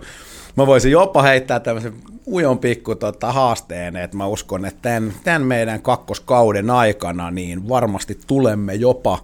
mä 0.57 0.67
voisin 0.67 0.93
jopa 0.93 1.23
heittää 1.23 1.61
tämmöisen 1.61 1.95
ujon 2.27 2.59
pikku 2.59 2.95
tota, 2.95 3.33
haasteen, 3.33 3.97
että 3.97 4.17
mä 4.17 4.27
uskon, 4.27 4.65
että 4.65 4.83
tämän, 4.83 5.13
tämän 5.25 5.43
meidän 5.43 5.83
kakkoskauden 5.83 6.71
aikana 6.71 7.31
niin 7.31 7.69
varmasti 7.69 8.19
tulemme 8.27 8.75
jopa 8.75 9.19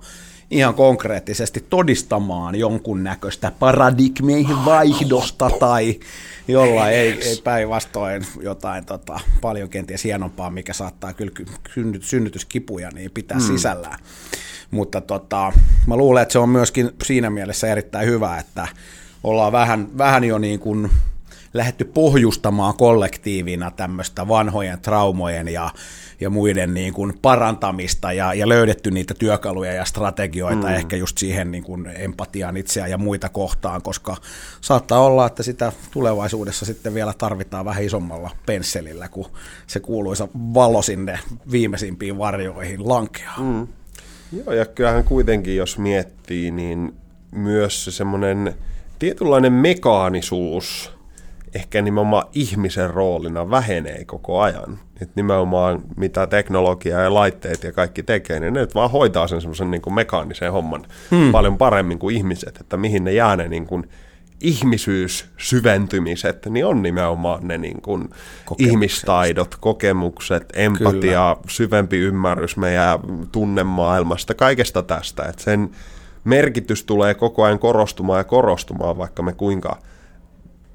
ihan 0.51 0.75
konkreettisesti 0.75 1.67
todistamaan 1.71 2.55
jonkunnäköistä 2.55 3.53
paradigmeihin 3.59 4.65
vaihdosta 4.65 5.51
tai 5.51 6.01
jollain 6.49 6.95
ei, 6.95 7.29
ei 7.29 7.41
päinvastoin 7.45 8.27
jotain 8.41 8.85
tota, 8.85 9.21
paljon 9.41 9.69
kenties 9.69 10.05
hienompaa, 10.05 10.51
mikä 10.51 10.73
saattaa 10.73 11.13
kyllä 11.13 11.33
ky- 11.35 11.47
synnyt- 11.75 12.03
synnytyskipuja 12.03 12.91
niin 12.95 13.11
pitää 13.11 13.39
mm. 13.39 13.45
sisällään. 13.45 13.99
Mutta 14.71 15.01
tota, 15.01 15.53
mä 15.87 15.97
luulen, 15.97 16.23
että 16.23 16.33
se 16.33 16.39
on 16.39 16.49
myöskin 16.49 16.91
siinä 17.03 17.31
mielessä 17.31 17.69
erittäin 17.69 18.09
hyvä, 18.09 18.39
että 18.39 18.69
ollaan 19.25 19.53
vähän, 19.53 19.89
vähän 19.99 20.25
jo 20.25 20.39
niin 20.39 20.61
kuin 20.61 20.91
lähdetty 21.55 21.85
pohjustamaan 21.85 22.75
kollektiivina 22.77 23.71
tämmöistä 23.71 24.29
vanhojen 24.29 24.81
traumojen 24.81 25.49
ja, 25.49 25.71
ja 26.21 26.31
muiden 26.31 26.75
niin 26.75 26.93
kuin 26.93 27.19
parantamista 27.23 28.13
ja, 28.13 28.35
ja 28.35 28.49
löydetty 28.49 28.91
niitä 28.91 29.15
työkaluja 29.15 29.73
ja 29.73 29.85
strategioita 29.85 30.67
mm. 30.67 30.75
ehkä 30.75 30.97
just 30.97 31.19
siihen 31.19 31.51
niin 31.51 31.65
kuin 31.65 31.87
empatiaan 31.95 32.57
itseä 32.57 32.87
ja 32.87 32.99
muita 32.99 33.29
kohtaan, 33.29 33.83
koska 33.83 34.17
saattaa 34.61 35.01
olla, 35.01 35.27
että 35.27 35.43
sitä 35.43 35.73
tulevaisuudessa 35.91 36.67
sitten 36.67 36.95
vielä 36.95 37.15
tarvitaan 37.19 37.65
vähän 37.65 37.85
isommalla 37.85 38.31
pensselillä, 38.47 39.09
kun 39.09 39.27
se 39.67 39.81
kuuluisa 39.81 40.29
valo 40.35 40.83
sinne 40.83 41.19
viimeisimpiin 41.51 42.19
varjoihin 42.19 42.89
lankeaa. 42.89 43.39
Mm. 43.39 43.69
Joo, 44.33 44.53
ja 44.53 44.67
kyllähän 44.67 45.05
kuitenkin, 45.05 45.57
jos 45.57 45.79
miettii, 45.79 46.51
niin 46.51 46.95
myös 47.31 47.85
se 47.85 47.91
semmoinen 47.91 48.55
tietynlainen 48.99 49.53
mekaanisuus 49.53 51.00
ehkä 51.55 51.83
nimenomaan 51.83 52.27
ihmisen 52.33 52.91
roolina 52.91 53.51
vähenee 53.51 54.05
koko 54.05 54.41
ajan. 54.41 54.79
Et 55.03 55.11
nimenomaan 55.15 55.83
mitä 55.97 56.27
teknologia 56.27 57.01
ja 57.01 57.15
laitteet 57.15 57.63
ja 57.63 57.73
kaikki 57.73 58.03
tekee, 58.03 58.41
niin 58.41 58.55
ne 58.55 58.61
nyt 58.61 58.75
vaan 58.75 58.91
hoitaa 58.91 59.29
sen 59.29 59.41
semmoisen 59.41 59.71
niin 59.71 59.83
kuin 59.83 59.95
mekaanisen 59.95 60.53
homman 60.53 60.85
hmm. 61.11 61.33
paljon 61.33 61.59
paremmin 61.59 61.99
kuin 61.99 62.17
ihmiset, 62.17 62.57
että 62.61 62.77
mihin 62.77 63.05
ne 63.05 63.13
jää 63.13 63.37
ne 63.37 63.49
niin 63.49 63.67
kuin 63.67 63.89
ihmisyyssyventymiset, 64.41 66.47
niin 66.47 66.67
on 66.67 66.83
nimenomaan 66.83 67.49
ne 67.49 67.59
niin 67.59 67.83
kuin 67.83 68.11
ihmistaidot, 68.59 69.57
kokemukset, 69.61 70.45
empatia, 70.55 71.01
Kyllä. 71.01 71.37
syvempi 71.49 71.99
ymmärrys 71.99 72.57
meidän 72.57 72.99
tunnemaailmasta, 73.33 74.35
kaikesta 74.35 74.83
tästä. 74.83 75.23
Että 75.23 75.43
sen 75.43 75.71
merkitys 76.25 76.85
tulee 76.85 77.15
koko 77.15 77.45
ajan 77.45 77.59
korostumaan 77.59 78.21
ja 78.21 78.25
korostumaan, 78.25 78.99
vaikka 78.99 79.23
me 79.23 79.33
kuinka 79.33 79.79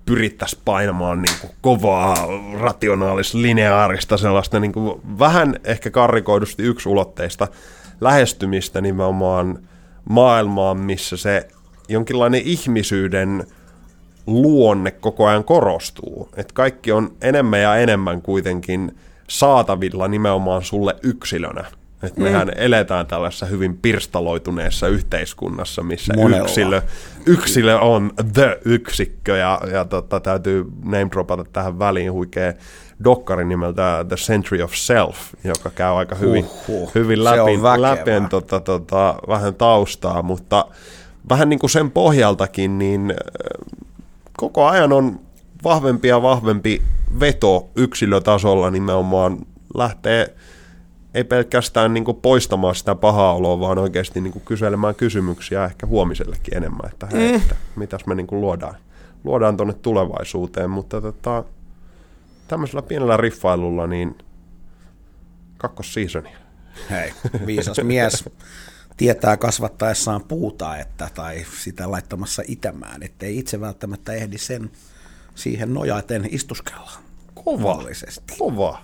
pyrittäisiin 0.06 0.62
painamaan 0.66 1.22
niin 1.22 1.36
kuin 1.42 1.52
kovaa, 1.62 2.16
rationaalista, 2.60 3.42
lineaarista, 3.42 4.18
sellaista 4.18 4.60
niin 4.60 4.72
kuin 4.72 5.02
vähän 5.20 5.60
ehkä 5.64 5.92
karrikoidusti 5.92 6.64
yksulotteista 6.64 7.48
lähestymistä 8.02 8.82
nimenomaan 8.82 9.60
maailmaan, 10.10 10.78
missä 10.78 11.18
se 11.18 11.48
jonkinlainen 11.90 12.42
ihmisyyden 12.46 13.48
luonne 14.28 14.92
koko 14.92 15.28
ajan 15.28 15.44
korostuu. 15.44 16.30
Että 16.36 16.54
kaikki 16.54 16.92
on 16.92 17.14
enemmän 17.22 17.62
ja 17.62 17.76
enemmän 17.76 18.22
kuitenkin 18.22 18.98
saatavilla 19.30 20.08
nimenomaan 20.08 20.64
sulle 20.64 20.96
yksilönä. 21.04 21.66
Että 22.06 22.22
mehän 22.22 22.48
mm. 22.48 22.54
eletään 22.56 23.08
tällaisessa 23.08 23.46
hyvin 23.46 23.78
pirstaloituneessa 23.78 24.88
yhteiskunnassa, 24.88 25.84
missä 25.84 26.14
yksilö, 26.42 26.82
yksilö 27.26 27.80
on 27.80 28.12
the 28.34 28.60
yksikkö, 28.66 29.38
ja, 29.38 29.62
ja 29.72 29.86
tota, 29.86 30.20
täytyy 30.20 30.66
name 30.84 31.08
dropata 31.12 31.46
tähän 31.54 31.80
väliin 31.80 32.12
huikea 32.12 32.54
dokkari 33.04 33.46
nimeltä 33.46 34.06
The 34.08 34.16
Century 34.16 34.62
of 34.62 34.74
Self, 34.74 35.18
joka 35.44 35.70
käy 35.70 35.98
aika 35.98 36.16
hyvin, 36.16 36.46
Huhhuh. 36.68 36.96
hyvin 36.96 37.24
läpi, 37.24 37.82
läpi 37.82 38.12
tota, 38.30 38.60
tota, 38.60 39.16
vähän 39.28 39.56
taustaa, 39.56 40.22
mutta 40.22 40.66
vähän 41.30 41.50
niin 41.50 41.60
kuin 41.60 41.70
sen 41.70 41.92
pohjaltakin, 41.92 42.78
niin 42.78 43.14
koko 44.38 44.66
ajan 44.66 44.94
on 44.94 45.20
vahvempi 45.64 46.08
ja 46.08 46.22
vahvempi 46.22 46.82
veto 47.20 47.70
yksilötasolla 47.76 48.72
nimenomaan 48.72 49.38
lähtee 49.78 50.36
ei 51.16 51.24
pelkästään 51.24 51.94
niin 51.94 52.06
kuin 52.06 52.18
poistamaan 52.22 52.76
sitä 52.76 52.96
pahaa 52.96 53.34
oloa, 53.34 53.60
vaan 53.60 53.78
oikeasti 53.78 54.22
niin 54.22 54.34
kuin 54.34 54.46
kyselemään 54.46 54.96
kysymyksiä 54.96 55.66
ehkä 55.66 55.88
huomisellekin 55.88 56.58
enemmän, 56.58 56.90
että 56.94 57.08
hei, 57.12 57.32
mm. 57.32 57.36
että 57.36 57.56
mitäs 57.76 58.06
me 58.06 58.16
niin 58.16 58.28
kuin 58.28 58.42
luodaan, 58.42 58.76
luodaan 59.24 59.58
tuonne 59.58 59.74
tulevaisuuteen, 59.74 60.70
mutta 60.70 61.02
tota, 61.02 61.44
tämmöisellä 62.48 62.82
pienellä 62.82 63.18
riffailulla 63.18 63.88
niin 63.88 64.18
kakkosseasonia. 65.58 66.38
Hei, 66.90 67.14
viisas 67.46 67.78
mies 67.84 68.30
tietää 68.98 69.38
kasvattaessaan 69.38 70.24
puuta 70.24 70.78
että, 70.78 71.10
tai 71.14 71.46
sitä 71.64 71.92
laittamassa 71.92 72.44
itämään, 72.48 73.04
ettei 73.04 73.38
itse 73.38 73.62
välttämättä 73.62 74.14
ehdi 74.14 74.38
sen 74.38 74.72
siihen 75.36 75.74
nojaten 75.74 76.28
istuskella. 76.32 76.92
Kovallisesti. 77.34 78.34
Kova. 78.38 78.82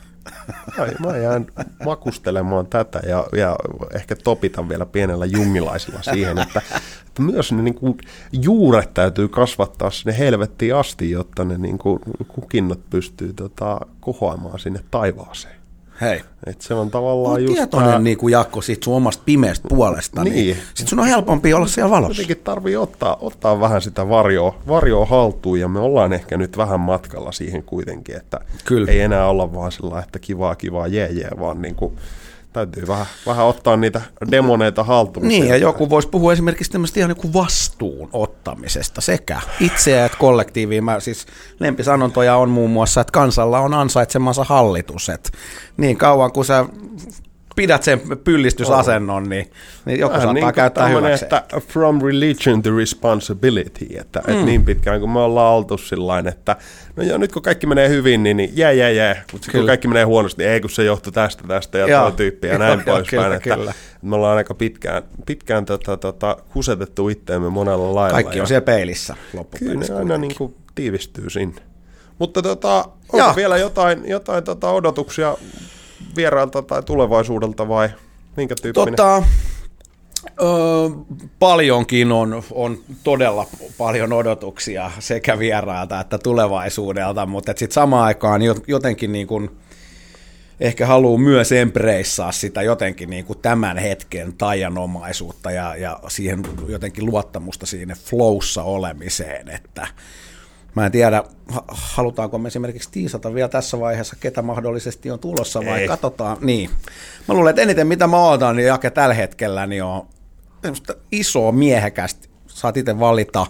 Ai, 0.80 0.90
mä 1.00 1.18
jään 1.18 1.46
makustelemaan 1.86 2.68
tätä 2.68 3.00
ja, 3.08 3.26
ja 3.38 3.56
ehkä 3.94 4.16
topitan 4.16 4.70
vielä 4.70 4.86
pienellä 4.86 5.26
jungilaisella 5.26 6.02
siihen, 6.02 6.38
että, 6.38 6.62
että 7.08 7.22
myös 7.22 7.52
ne 7.52 7.62
niin 7.62 7.76
kuin, 7.76 7.98
juuret 8.32 8.94
täytyy 8.94 9.28
kasvattaa 9.28 9.92
sinne 9.92 10.18
helvettiin 10.18 10.76
asti, 10.76 11.12
jotta 11.12 11.44
ne 11.44 11.58
niin 11.58 11.78
kuin, 11.78 12.00
kukinnot 12.28 12.90
pystyy 12.90 13.34
tota, 13.34 13.80
kohoamaan 14.00 14.60
sinne 14.60 14.80
taivaaseen. 14.92 15.61
Hei. 16.02 16.22
Et 16.46 16.62
se 16.62 16.74
on 16.74 16.92
tavallaan 16.92 17.32
Oot 17.32 17.42
just 17.42 17.54
tietoinen, 17.54 17.90
tää- 17.90 18.00
niin 18.00 18.18
kuin 18.18 18.32
Jakko, 18.32 18.62
siitä 18.62 18.86
sun 18.86 18.96
omasta 18.96 19.24
pimeästä 19.26 19.68
puolesta, 19.68 20.24
niin, 20.24 20.34
Niin. 20.34 20.46
niin 20.46 20.58
sit 20.74 20.88
sun 20.88 21.00
on 21.00 21.08
helpompi 21.08 21.54
olla 21.54 21.68
siellä 21.68 21.92
valossa. 21.92 22.22
Jotenkin 22.22 22.44
tarvii 22.44 22.76
ottaa, 22.76 23.18
ottaa 23.22 23.60
vähän 23.60 23.82
sitä 23.82 24.10
varjoa, 24.10 24.56
varjoa 24.68 25.06
haltuun 25.06 25.60
ja 25.60 25.68
me 25.68 25.80
ollaan 25.80 26.14
ehkä 26.14 26.38
nyt 26.38 26.58
vähän 26.58 26.80
matkalla 26.80 27.32
siihen 27.32 27.64
kuitenkin, 27.64 28.16
että 28.18 28.40
Kyllä. 28.66 28.92
ei 28.92 29.02
enää 29.02 29.28
olla 29.28 29.54
vaan 29.54 29.72
sillä, 29.72 30.00
että 30.00 30.20
kivaa, 30.20 30.56
kivaa, 30.56 30.88
jee, 30.88 31.10
jee, 31.12 31.32
vaan 31.40 31.62
niin 31.62 31.76
kuin, 31.76 31.94
täytyy 32.54 32.88
vähän, 32.88 33.06
vähän 33.26 33.46
ottaa 33.46 33.78
niitä 33.78 34.02
demoneita 34.32 34.84
haltuun. 34.84 35.28
Niin, 35.28 35.48
ja 35.48 35.58
joku 35.58 35.90
voisi 35.90 36.08
puhua 36.08 36.34
esimerkiksi 36.34 36.72
tämmöistä 36.72 37.00
ihan 37.00 37.16
niin 37.22 37.34
vastuun 37.34 38.10
ottamisesta 38.14 39.02
sekä 39.02 39.42
itseä 39.60 40.06
että 40.06 40.18
kollektiiviin. 40.18 40.84
Mä, 40.84 41.00
siis 41.00 41.26
lempisanontoja 41.60 42.36
on 42.36 42.50
muun 42.50 42.70
muassa, 42.70 43.02
että 43.02 43.12
kansalla 43.12 43.60
on 43.60 43.74
ansaitsemansa 43.74 44.44
hallitus. 44.44 45.10
Että 45.10 45.30
niin 45.78 45.98
kauan 45.98 46.32
kuin 46.32 46.46
sä 46.46 46.66
pidät 47.56 47.84
sen 47.84 48.02
pyllistysasennon, 48.24 49.30
niin, 49.30 49.52
niin 49.86 50.00
joku 50.00 50.14
Vähän 50.14 50.22
saattaa 50.22 50.34
niin 50.34 50.44
kuin 50.44 50.54
käyttää 50.54 50.88
hyväkseen. 50.88 51.24
että 51.24 51.62
from 51.68 52.02
religion 52.02 52.62
to 52.62 52.78
responsibility, 52.78 53.88
että 54.00 54.22
mm. 54.28 54.34
et 54.34 54.46
niin 54.46 54.66
pitkään 54.66 55.00
kun 55.00 55.10
me 55.10 55.20
ollaan 55.20 55.54
oltu 55.54 55.78
sillain, 55.78 56.28
että 56.28 56.56
no 56.96 57.04
joo, 57.04 57.18
nyt 57.18 57.32
kun 57.32 57.42
kaikki 57.42 57.68
menee 57.68 57.90
hyvin, 57.90 58.24
niin, 58.24 58.38
niin 58.38 58.52
jää, 58.54 58.72
jää, 58.72 58.90
jää, 58.90 59.24
mutta 59.32 59.46
kun 59.46 59.52
Kyllä. 59.52 59.68
kaikki 59.68 59.88
menee 59.88 60.04
huonosti, 60.04 60.44
niin 60.44 60.52
ei 60.52 60.62
kun 60.62 60.70
se 60.70 60.84
johtuu 60.84 61.12
tästä, 61.12 61.44
tästä 61.48 61.78
ja 61.78 61.88
Joo. 61.88 62.02
tuo 62.02 62.12
tyyppi 62.12 62.48
ja 62.48 62.58
näin 62.58 62.82
poispäin, 62.82 63.24
kyllä, 63.24 63.36
että 63.36 63.56
kyllä. 63.56 63.74
me 64.02 64.16
ollaan 64.16 64.38
aika 64.38 64.54
pitkään, 64.54 65.04
pitkään 65.26 65.66
tota, 65.66 65.98
tota, 65.98 66.38
kusetettu 66.54 67.10
itteemme 67.10 67.50
monella 67.50 67.96
lailla. 67.96 68.14
Kaikki 68.14 68.38
ja 68.38 68.44
on 68.44 68.48
siellä 68.48 68.66
peilissä 68.66 69.14
Kyllä 69.14 69.40
loppupeleissä. 69.40 69.94
ne 69.94 70.00
aina 70.00 70.18
niin 70.18 70.36
kuin 70.38 70.56
tiivistyy 70.76 71.30
sinne. 71.30 71.62
Mutta 72.20 72.42
tota, 72.42 72.78
onko 72.78 73.18
Joo. 73.18 73.36
vielä 73.36 73.58
jotain, 73.58 74.10
jotain 74.10 74.44
tota 74.44 74.72
odotuksia 74.72 75.38
vierailta 76.16 76.62
tai 76.62 76.84
tulevaisuudelta 76.84 77.68
vai 77.68 77.90
minkä 78.38 78.56
tyyppinen? 78.62 78.96
Tota, 78.96 79.24
ö, 80.42 80.44
paljonkin 81.40 82.12
on, 82.12 82.44
on 82.52 82.78
todella 83.04 83.48
paljon 83.78 84.14
odotuksia 84.14 84.92
sekä 85.00 85.40
vierailta 85.40 86.00
että 86.00 86.18
tulevaisuudelta, 86.18 87.26
mutta 87.26 87.52
sitten 87.52 87.72
samaan 87.72 88.06
aikaan 88.06 88.42
jo- 88.42 88.56
jotenkin 88.68 89.12
niin 89.12 89.28
kuin, 89.28 89.50
ehkä 90.60 90.86
haluaa 90.86 91.18
myös 91.18 91.52
empreissaa 91.52 92.32
sitä 92.32 92.62
jotenkin 92.62 93.10
niin 93.10 93.26
kuin 93.26 93.40
tämän 93.40 93.78
hetken 93.78 94.34
taianomaisuutta 94.34 95.52
ja, 95.52 95.76
ja 95.76 96.00
siihen 96.08 96.44
jotenkin 96.68 97.06
luottamusta 97.06 97.66
siinä 97.66 97.96
flowssa 98.06 98.64
olemiseen, 98.64 99.50
että 99.50 99.88
Mä 100.76 100.86
en 100.86 100.92
tiedä, 100.92 101.24
halutaanko 101.68 102.38
me 102.38 102.48
esimerkiksi 102.48 102.90
tiisata 102.92 103.34
vielä 103.34 103.50
tässä 103.50 103.80
vaiheessa, 103.80 104.16
ketä 104.20 104.42
mahdollisesti 104.42 105.12
on 105.12 105.20
tulossa 105.20 105.60
vai 105.66 105.82
Ei. 105.82 105.88
katsotaan. 105.88 106.38
Niin. 106.42 106.70
Mä 107.28 107.36
luulen, 107.36 107.50
että 107.50 107.62
eniten 107.62 107.88
mitä 107.88 108.08
mä 108.08 108.18
ootan, 108.18 108.56
niin 108.56 108.68
Jake 108.68 108.90
tällä 108.90 109.14
hetkellä 109.14 109.68
niin 109.68 109.84
on 109.84 110.08
isoa 111.12 111.52
miehekästä, 111.52 112.28
saat 112.48 112.78
itse 112.78 113.00
valita, 113.00 113.48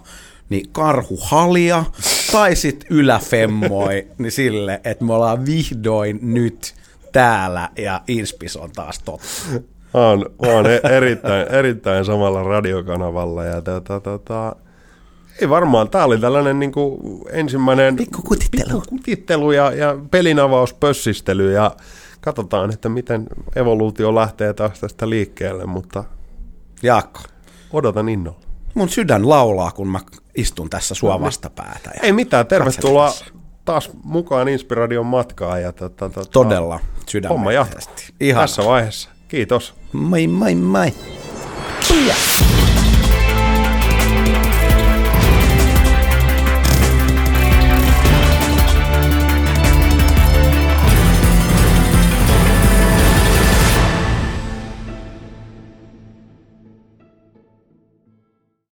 niin 0.49 0.69
karhuhalia 0.71 1.83
tai 2.31 2.55
sitten 2.55 2.87
yläfemmoi, 2.89 4.07
niin 4.17 4.31
sille, 4.31 4.81
että 4.83 5.05
me 5.05 5.13
ollaan 5.13 5.45
vihdoin 5.45 6.19
nyt 6.21 6.75
täällä 7.11 7.69
ja 7.77 8.01
Inspis 8.07 8.57
on 8.57 8.71
taas 8.71 8.99
totta. 8.99 9.27
Mä 9.93 10.07
oon, 10.07 10.25
mä 10.45 10.51
oon 10.53 10.65
e- 10.65 10.81
erittäin, 10.83 11.47
erittäin 11.47 12.05
samalla 12.05 12.43
radiokanavalla 12.43 13.43
ja 13.43 13.61
tota, 13.61 13.99
tota, 13.99 14.55
ei 15.41 15.49
varmaan, 15.49 15.89
tää 15.89 16.05
oli 16.05 16.17
tällainen 16.19 16.59
niin 16.59 16.71
kuin 16.71 16.99
ensimmäinen 17.31 17.95
Pikkukutittelu. 17.95 18.63
pikkukutittelu 18.81 19.51
ja, 19.51 19.71
ja 19.71 19.97
pelinavauspössistely 20.11 21.51
ja 21.53 21.71
katsotaan, 22.21 22.73
että 22.73 22.89
miten 22.89 23.27
evoluutio 23.55 24.15
lähtee 24.15 24.53
taas 24.53 24.79
tästä 24.79 25.09
liikkeelle, 25.09 25.65
mutta 25.65 26.03
Jaakko, 26.83 27.21
odotan 27.73 28.09
innolla. 28.09 28.39
mun 28.73 28.89
sydän 28.89 29.29
laulaa, 29.29 29.71
kun 29.71 29.87
mä 29.87 29.99
istun 30.35 30.69
tässä 30.69 30.95
sua 30.95 31.21
vastapäätä. 31.21 31.91
Ja 31.95 31.99
Ei 32.01 32.11
mitään, 32.11 32.47
tervetuloa 32.47 33.05
katselemassa. 33.07 33.41
taas 33.65 33.89
mukaan 34.03 34.47
Inspiradion 34.47 35.05
matkaan. 35.05 35.61
Ja 35.61 35.71
tota, 35.71 36.09
tota, 36.09 36.29
Todella 36.31 36.79
Homma 37.29 37.51
jatkuu. 37.51 37.81
sydämellisesti. 37.81 38.13
Ihan. 38.19 38.41
Tässä 38.43 38.65
vaiheessa. 38.65 39.09
Kiitos. 39.27 39.73
Moi 39.93 40.27
moi 40.27 40.55
moi. 40.55 40.93
Tuja. 41.87 42.15